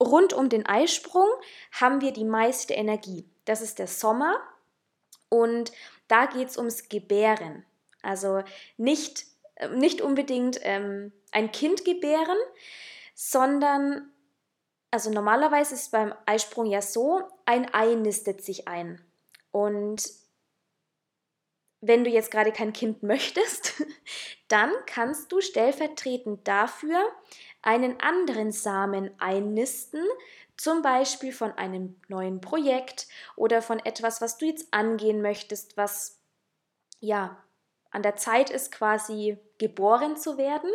rund 0.00 0.32
um 0.32 0.48
den 0.48 0.66
Eisprung 0.66 1.28
haben 1.72 2.00
wir 2.00 2.12
die 2.12 2.24
meiste 2.24 2.74
Energie. 2.74 3.28
Das 3.44 3.60
ist 3.60 3.78
der 3.78 3.86
Sommer 3.86 4.40
und 5.28 5.72
da 6.08 6.26
geht 6.26 6.48
es 6.48 6.58
ums 6.58 6.88
Gebären. 6.88 7.64
Also 8.02 8.42
nicht, 8.76 9.24
äh, 9.54 9.68
nicht 9.68 10.00
unbedingt 10.00 10.58
ähm, 10.62 11.12
ein 11.30 11.52
Kind 11.52 11.84
gebären, 11.84 12.36
sondern, 13.14 14.10
also 14.90 15.10
normalerweise 15.10 15.74
ist 15.74 15.92
beim 15.92 16.14
Eisprung 16.26 16.66
ja 16.66 16.82
so, 16.82 17.22
ein 17.46 17.72
Ei 17.72 17.94
nistet 17.94 18.42
sich 18.42 18.68
ein. 18.68 19.00
Und 19.50 20.02
wenn 21.82 22.04
du 22.04 22.10
jetzt 22.10 22.30
gerade 22.30 22.52
kein 22.52 22.72
Kind 22.72 23.02
möchtest, 23.02 23.84
dann 24.48 24.72
kannst 24.86 25.30
du 25.30 25.42
stellvertretend 25.42 26.48
dafür 26.48 26.98
einen 27.60 28.00
anderen 28.00 28.50
Samen 28.50 29.10
einnisten, 29.18 30.02
zum 30.56 30.82
Beispiel 30.82 31.32
von 31.32 31.52
einem 31.52 32.00
neuen 32.08 32.40
Projekt 32.40 33.08
oder 33.36 33.62
von 33.62 33.78
etwas, 33.80 34.20
was 34.20 34.38
du 34.38 34.46
jetzt 34.46 34.72
angehen 34.72 35.20
möchtest, 35.20 35.76
was 35.76 36.20
ja 37.00 37.42
an 37.90 38.02
der 38.02 38.16
Zeit 38.16 38.50
ist, 38.50 38.72
quasi 38.72 39.38
geboren 39.58 40.16
zu 40.16 40.38
werden 40.38 40.70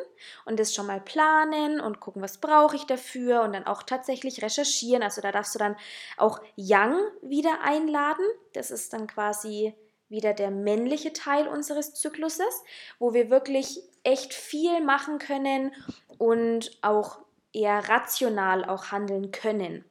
und 0.46 0.60
das 0.60 0.74
schon 0.74 0.88
mal 0.88 1.02
planen 1.02 1.80
und 1.80 2.00
gucken, 2.00 2.22
was 2.22 2.38
brauche 2.40 2.76
ich 2.76 2.86
dafür 2.86 3.42
und 3.42 3.54
dann 3.54 3.66
auch 3.66 3.84
tatsächlich 3.84 4.42
recherchieren. 4.44 5.04
Also 5.04 5.22
da 5.22 5.32
darfst 5.32 5.56
du 5.56 5.60
dann 5.60 5.76
auch 6.16 6.40
Yang 6.56 7.00
wieder 7.22 7.62
einladen. 7.62 8.26
Das 8.54 8.72
ist 8.72 8.94
dann 8.94 9.08
quasi 9.08 9.74
wieder 10.10 10.34
der 10.34 10.52
männliche 10.52 11.14
Teil 11.14 11.48
unseres 11.48 11.94
Zykluses, 11.94 12.64
wo 13.00 13.14
wir 13.14 13.30
wirklich 13.30 13.82
echt 14.04 14.34
viel 14.34 14.82
machen 14.84 15.20
können 15.20 15.74
und 16.18 16.78
auch 16.82 17.20
eher 17.54 17.90
rational 17.90 18.66
auch 18.66 18.92
handeln 18.92 19.32
können. 19.32 19.84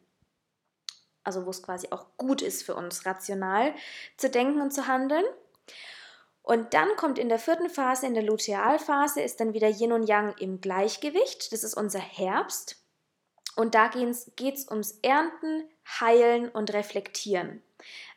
Also 1.25 1.45
wo 1.45 1.51
es 1.51 1.63
quasi 1.63 1.89
auch 1.91 2.07
gut 2.17 2.41
ist 2.41 2.63
für 2.63 2.75
uns, 2.75 3.05
rational 3.05 3.75
zu 4.17 4.31
denken 4.31 4.61
und 4.61 4.73
zu 4.73 4.87
handeln. 4.87 5.25
Und 6.43 6.75
dann 6.75 6.95
kommt 6.97 7.19
in 7.19 7.29
der 7.29 7.41
vierten 7.41 7.69
Phase, 7.69 8.07
in 8.07 8.15
der 8.15 8.23
Lutealphase, 8.23 9.21
ist 9.21 9.41
dann 9.41 9.53
wieder 9.53 9.69
Yin 9.69 9.91
und 9.91 10.05
Yang 10.09 10.37
im 10.39 10.61
Gleichgewicht. 10.61 11.53
Das 11.53 11.65
ist 11.65 11.75
unser 11.75 11.99
Herbst. 11.99 12.77
Und 13.57 13.75
da 13.75 13.89
geht 13.89 14.55
es 14.55 14.71
ums 14.71 15.01
Ernten, 15.03 15.69
Heilen 16.01 16.49
und 16.49 16.73
Reflektieren. 16.73 17.63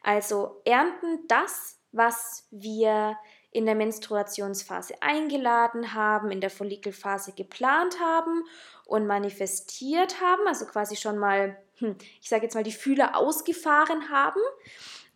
Also 0.03 0.61
ernten 0.65 1.27
das, 1.27 1.78
was 1.91 2.47
wir 2.51 3.17
in 3.51 3.65
der 3.65 3.75
Menstruationsphase 3.75 5.01
eingeladen 5.01 5.93
haben, 5.93 6.31
in 6.31 6.41
der 6.41 6.51
Follikelphase 6.51 7.33
geplant 7.33 7.99
haben 7.99 8.43
und 8.85 9.07
manifestiert 9.07 10.21
haben, 10.21 10.47
also 10.47 10.65
quasi 10.65 10.95
schon 10.95 11.17
mal, 11.17 11.57
hm, 11.77 11.95
ich 12.21 12.29
sage 12.29 12.43
jetzt 12.43 12.53
mal, 12.53 12.63
die 12.63 12.71
Fühler 12.71 13.15
ausgefahren 13.17 14.09
haben, 14.09 14.41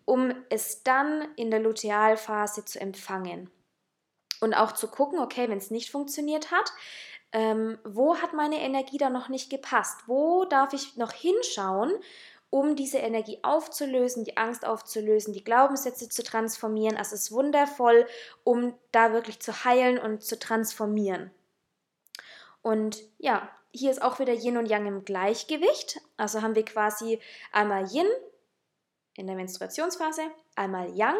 um 0.05 0.33
es 0.49 0.83
dann 0.83 1.27
in 1.35 1.51
der 1.51 1.59
Lutealphase 1.59 2.65
zu 2.65 2.79
empfangen. 2.79 3.49
Und 4.41 4.53
auch 4.53 4.73
zu 4.73 4.87
gucken, 4.87 5.19
okay, 5.19 5.47
wenn 5.47 5.59
es 5.59 5.71
nicht 5.71 5.91
funktioniert 5.91 6.51
hat, 6.51 6.73
ähm, 7.31 7.79
wo 7.83 8.17
hat 8.17 8.33
meine 8.33 8.61
Energie 8.61 8.97
da 8.97 9.09
noch 9.09 9.29
nicht 9.29 9.49
gepasst? 9.49 10.01
Wo 10.05 10.45
darf 10.45 10.73
ich 10.73 10.97
noch 10.97 11.11
hinschauen 11.11 11.91
um 12.53 12.75
diese 12.75 12.99
Energie 12.99 13.39
aufzulösen, 13.41 14.25
die 14.25 14.37
Angst 14.37 14.63
aufzulösen, 14.63 15.33
die 15.33 15.43
Glaubenssätze 15.43 16.07
zu 16.07 16.21
transformieren. 16.21 16.97
Also 16.97 17.15
es 17.15 17.23
ist 17.23 17.31
wundervoll, 17.31 18.05
um 18.43 18.75
da 18.91 19.11
wirklich 19.11 19.39
zu 19.39 19.65
heilen 19.65 19.97
und 19.97 20.21
zu 20.21 20.37
transformieren. 20.37 21.31
Und 22.61 22.99
ja, 23.17 23.49
hier 23.71 23.89
ist 23.89 24.03
auch 24.03 24.19
wieder 24.19 24.33
Yin 24.33 24.57
und 24.57 24.67
Yang 24.67 24.85
im 24.85 25.03
Gleichgewicht. 25.03 25.99
Also 26.15 26.43
haben 26.43 26.53
wir 26.53 26.63
quasi 26.63 27.19
einmal 27.51 27.91
Yin 27.91 28.05
in 29.15 29.25
der 29.25 29.35
Menstruationsphase, 29.35 30.21
einmal 30.55 30.95
Yang 30.95 31.17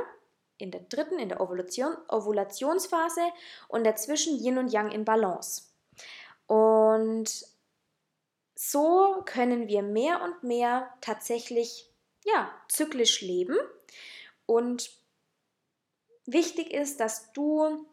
in 0.60 0.70
der 0.70 0.82
dritten, 0.82 1.18
in 1.18 1.30
der 1.30 1.42
Ovulation, 1.42 1.98
Ovulationsphase 2.10 3.24
und 3.70 3.86
dazwischen 3.86 4.38
Yin 4.38 4.60
und 4.60 4.72
Yang 4.72 4.92
in 4.92 5.04
Balance. 5.04 5.64
Und 6.46 7.53
so 8.70 9.24
können 9.26 9.68
wir 9.68 9.82
mehr 9.82 10.22
und 10.22 10.44
mehr 10.44 10.94
tatsächlich 11.02 11.90
ja, 12.24 12.50
zyklisch 12.70 13.22
leben. 13.22 13.58
Und 14.46 14.90
wichtig 16.26 16.72
ist, 16.72 17.00
dass 17.00 17.34
du 17.34 17.86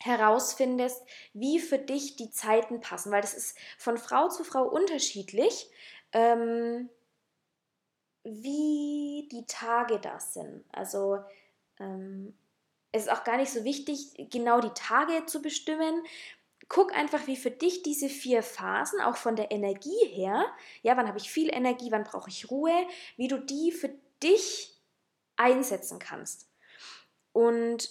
herausfindest, 0.00 1.02
wie 1.34 1.58
für 1.58 1.78
dich 1.78 2.16
die 2.16 2.30
Zeiten 2.30 2.80
passen, 2.80 3.12
weil 3.12 3.20
das 3.20 3.34
ist 3.34 3.58
von 3.78 3.98
Frau 3.98 4.28
zu 4.28 4.44
Frau 4.44 4.64
unterschiedlich, 4.64 5.70
ähm, 6.12 6.88
wie 8.24 9.28
die 9.30 9.44
Tage 9.46 9.98
das 10.00 10.32
sind. 10.34 10.64
Also 10.72 11.18
ähm, 11.78 12.34
es 12.92 13.04
ist 13.04 13.12
auch 13.12 13.24
gar 13.24 13.36
nicht 13.36 13.52
so 13.52 13.64
wichtig, 13.64 14.30
genau 14.30 14.60
die 14.60 14.72
Tage 14.74 15.26
zu 15.26 15.42
bestimmen, 15.42 16.02
guck 16.68 16.94
einfach, 16.94 17.26
wie 17.26 17.36
für 17.36 17.50
dich 17.50 17.82
diese 17.82 18.08
vier 18.08 18.42
Phasen, 18.42 19.00
auch 19.00 19.16
von 19.16 19.36
der 19.36 19.50
Energie 19.50 20.06
her, 20.10 20.44
ja, 20.82 20.96
wann 20.96 21.08
habe 21.08 21.18
ich 21.18 21.30
viel 21.30 21.52
Energie, 21.52 21.92
wann 21.92 22.04
brauche 22.04 22.30
ich 22.30 22.50
Ruhe, 22.50 22.86
wie 23.16 23.28
du 23.28 23.38
die 23.38 23.72
für 23.72 23.90
dich 24.22 24.76
einsetzen 25.36 25.98
kannst. 25.98 26.48
Und 27.32 27.90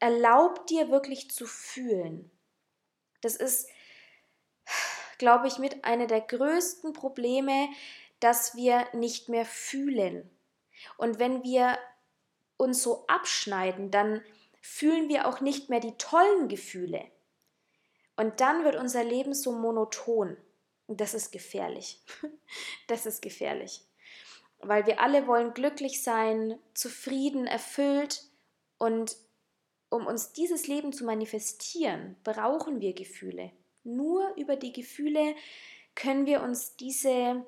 erlaub 0.00 0.66
dir 0.66 0.90
wirklich 0.90 1.30
zu 1.30 1.46
fühlen. 1.46 2.30
Das 3.20 3.36
ist, 3.36 3.68
glaube 5.18 5.46
ich, 5.46 5.58
mit 5.58 5.84
einer 5.84 6.06
der 6.06 6.20
größten 6.20 6.92
Probleme, 6.92 7.68
dass 8.20 8.56
wir 8.56 8.86
nicht 8.94 9.28
mehr 9.28 9.44
fühlen. 9.44 10.30
Und 10.96 11.18
wenn 11.18 11.42
wir 11.42 11.78
uns 12.56 12.82
so 12.82 13.06
abschneiden, 13.06 13.90
dann 13.90 14.22
fühlen 14.60 15.08
wir 15.08 15.28
auch 15.28 15.40
nicht 15.40 15.68
mehr 15.68 15.80
die 15.80 15.96
tollen 15.96 16.48
Gefühle. 16.48 17.10
Und 18.16 18.40
dann 18.40 18.64
wird 18.64 18.76
unser 18.76 19.04
Leben 19.04 19.34
so 19.34 19.52
monoton. 19.52 20.36
Das 20.88 21.14
ist 21.14 21.32
gefährlich. 21.32 22.02
Das 22.88 23.04
ist 23.04 23.20
gefährlich. 23.20 23.82
Weil 24.60 24.86
wir 24.86 25.00
alle 25.00 25.26
wollen 25.26 25.54
glücklich 25.54 26.02
sein, 26.02 26.58
zufrieden, 26.72 27.46
erfüllt. 27.46 28.22
Und 28.78 29.16
um 29.90 30.06
uns 30.06 30.32
dieses 30.32 30.68
Leben 30.68 30.92
zu 30.92 31.04
manifestieren, 31.04 32.16
brauchen 32.22 32.80
wir 32.80 32.94
Gefühle. 32.94 33.50
Nur 33.82 34.34
über 34.36 34.56
die 34.56 34.72
Gefühle 34.72 35.34
können 35.96 36.26
wir 36.26 36.42
uns 36.42 36.76
diese, 36.76 37.44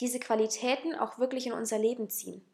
diese 0.00 0.18
Qualitäten 0.18 0.94
auch 0.94 1.18
wirklich 1.18 1.46
in 1.46 1.52
unser 1.52 1.78
Leben 1.78 2.10
ziehen. 2.10 2.44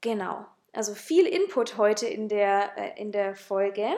Genau. 0.00 0.46
also 0.72 0.94
viel 0.94 1.26
Input 1.26 1.76
heute 1.76 2.06
in 2.08 2.28
der, 2.28 2.76
äh, 2.76 3.00
in 3.00 3.12
der 3.12 3.36
Folge. 3.36 3.88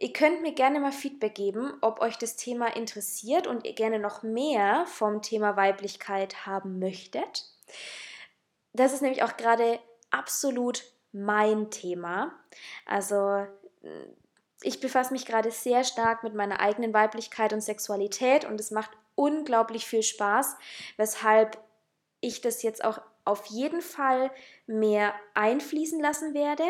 Ihr 0.00 0.12
könnt 0.12 0.42
mir 0.42 0.52
gerne 0.52 0.78
mal 0.78 0.92
Feedback 0.92 1.34
geben, 1.34 1.76
ob 1.80 2.00
euch 2.00 2.16
das 2.16 2.36
Thema 2.36 2.74
interessiert 2.76 3.48
und 3.48 3.66
ihr 3.66 3.74
gerne 3.74 3.98
noch 3.98 4.22
mehr 4.22 4.86
vom 4.86 5.22
Thema 5.22 5.56
Weiblichkeit 5.56 6.46
haben 6.46 6.78
möchtet. 6.78 7.44
Das 8.72 8.92
ist 8.92 9.02
nämlich 9.02 9.24
auch 9.24 9.36
gerade 9.36 9.80
absolut 10.10 10.84
mein 11.10 11.72
Thema. 11.72 12.32
Also 12.86 13.44
ich 14.62 14.78
befasse 14.78 15.12
mich 15.12 15.26
gerade 15.26 15.50
sehr 15.50 15.82
stark 15.82 16.22
mit 16.22 16.34
meiner 16.34 16.60
eigenen 16.60 16.94
Weiblichkeit 16.94 17.52
und 17.52 17.60
Sexualität 17.60 18.44
und 18.44 18.60
es 18.60 18.70
macht 18.70 18.92
unglaublich 19.16 19.84
viel 19.84 20.04
Spaß, 20.04 20.56
weshalb 20.96 21.58
ich 22.20 22.40
das 22.40 22.62
jetzt 22.62 22.84
auch 22.84 23.00
auf 23.24 23.46
jeden 23.46 23.82
Fall 23.82 24.30
mehr 24.66 25.12
einfließen 25.34 26.00
lassen 26.00 26.34
werde. 26.34 26.64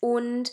Und 0.00 0.52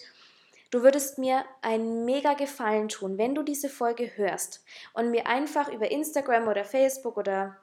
du 0.73 0.81
würdest 0.81 1.19
mir 1.19 1.45
einen 1.61 2.03
mega 2.03 2.33
Gefallen 2.33 2.89
tun, 2.89 3.19
wenn 3.19 3.35
du 3.35 3.43
diese 3.43 3.69
Folge 3.69 4.17
hörst 4.17 4.63
und 4.93 5.11
mir 5.11 5.27
einfach 5.27 5.71
über 5.71 5.91
Instagram 5.91 6.47
oder 6.47 6.65
Facebook 6.65 7.17
oder 7.17 7.57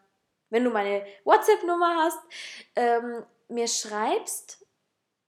wenn 0.49 0.64
du 0.64 0.70
meine 0.70 1.05
WhatsApp-Nummer 1.25 1.96
hast, 2.05 2.18
ähm, 2.77 3.25
mir 3.49 3.66
schreibst, 3.66 4.64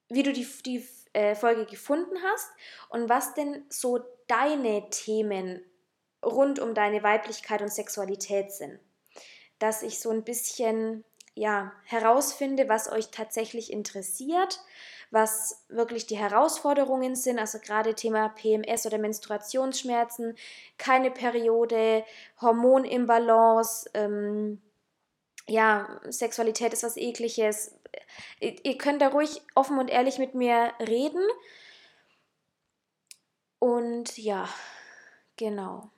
wie 0.08 0.22
du 0.22 0.32
die, 0.32 0.46
die 0.64 0.86
äh, 1.12 1.34
Folge 1.34 1.66
gefunden 1.66 2.16
hast 2.22 2.50
und 2.88 3.08
was 3.08 3.34
denn 3.34 3.64
so 3.68 3.98
deine 4.28 4.88
Themen 4.90 5.64
rund 6.24 6.60
um 6.60 6.74
deine 6.74 7.02
Weiblichkeit 7.02 7.62
und 7.62 7.72
Sexualität 7.72 8.52
sind. 8.52 8.78
Dass 9.58 9.82
ich 9.82 9.98
so 9.98 10.10
ein 10.10 10.22
bisschen 10.22 11.04
ja, 11.34 11.72
herausfinde, 11.84 12.68
was 12.68 12.90
euch 12.92 13.10
tatsächlich 13.10 13.72
interessiert, 13.72 14.60
was 15.12 15.64
wirklich 15.68 16.06
die 16.06 16.16
Herausforderungen 16.16 17.14
sind, 17.14 17.38
also 17.38 17.58
gerade 17.58 17.94
Thema 17.94 18.30
PMS 18.30 18.86
oder 18.86 18.96
Menstruationsschmerzen, 18.96 20.36
keine 20.78 21.10
Periode, 21.10 22.04
Hormonimbalance, 22.40 23.90
ähm, 23.92 24.62
ja, 25.46 26.00
Sexualität 26.08 26.72
ist 26.72 26.82
was 26.82 26.96
ekliges. 26.96 27.78
Ihr 28.40 28.78
könnt 28.78 29.02
da 29.02 29.08
ruhig 29.08 29.42
offen 29.54 29.78
und 29.78 29.90
ehrlich 29.90 30.18
mit 30.18 30.34
mir 30.34 30.72
reden. 30.80 31.22
Und 33.58 34.16
ja, 34.16 34.48
genau. 35.36 35.90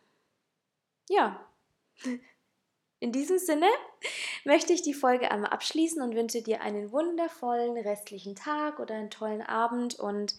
Ja. 1.08 1.46
In 3.04 3.12
diesem 3.12 3.36
Sinne 3.36 3.68
möchte 4.44 4.72
ich 4.72 4.80
die 4.80 4.94
Folge 4.94 5.30
einmal 5.30 5.50
abschließen 5.50 6.00
und 6.00 6.14
wünsche 6.14 6.40
dir 6.40 6.62
einen 6.62 6.90
wundervollen 6.90 7.76
restlichen 7.76 8.34
Tag 8.34 8.78
oder 8.80 8.94
einen 8.94 9.10
tollen 9.10 9.42
Abend 9.42 10.00
und 10.00 10.34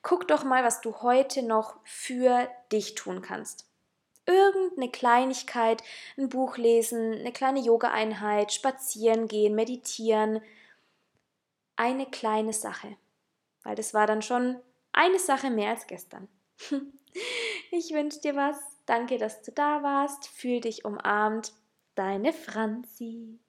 guck 0.00 0.26
doch 0.26 0.42
mal, 0.42 0.64
was 0.64 0.80
du 0.80 1.02
heute 1.02 1.42
noch 1.42 1.76
für 1.84 2.48
dich 2.72 2.94
tun 2.94 3.20
kannst. 3.20 3.66
Irgendeine 4.24 4.90
Kleinigkeit, 4.90 5.82
ein 6.16 6.30
Buch 6.30 6.56
lesen, 6.56 7.12
eine 7.12 7.30
kleine 7.30 7.60
Yoga-Einheit, 7.60 8.54
spazieren 8.54 9.28
gehen, 9.28 9.54
meditieren. 9.54 10.40
Eine 11.76 12.06
kleine 12.06 12.54
Sache. 12.54 12.96
Weil 13.64 13.74
das 13.74 13.92
war 13.92 14.06
dann 14.06 14.22
schon 14.22 14.58
eine 14.92 15.18
Sache 15.18 15.50
mehr 15.50 15.72
als 15.72 15.86
gestern. 15.86 16.26
Ich 17.70 17.92
wünsche 17.92 18.20
dir 18.20 18.36
was. 18.36 18.56
Danke, 18.86 19.18
dass 19.18 19.42
du 19.42 19.50
da 19.50 19.82
warst. 19.82 20.28
Fühl 20.28 20.60
dich 20.60 20.84
umarmt. 20.84 21.52
Deine 21.98 22.32
Franzi. 22.32 23.40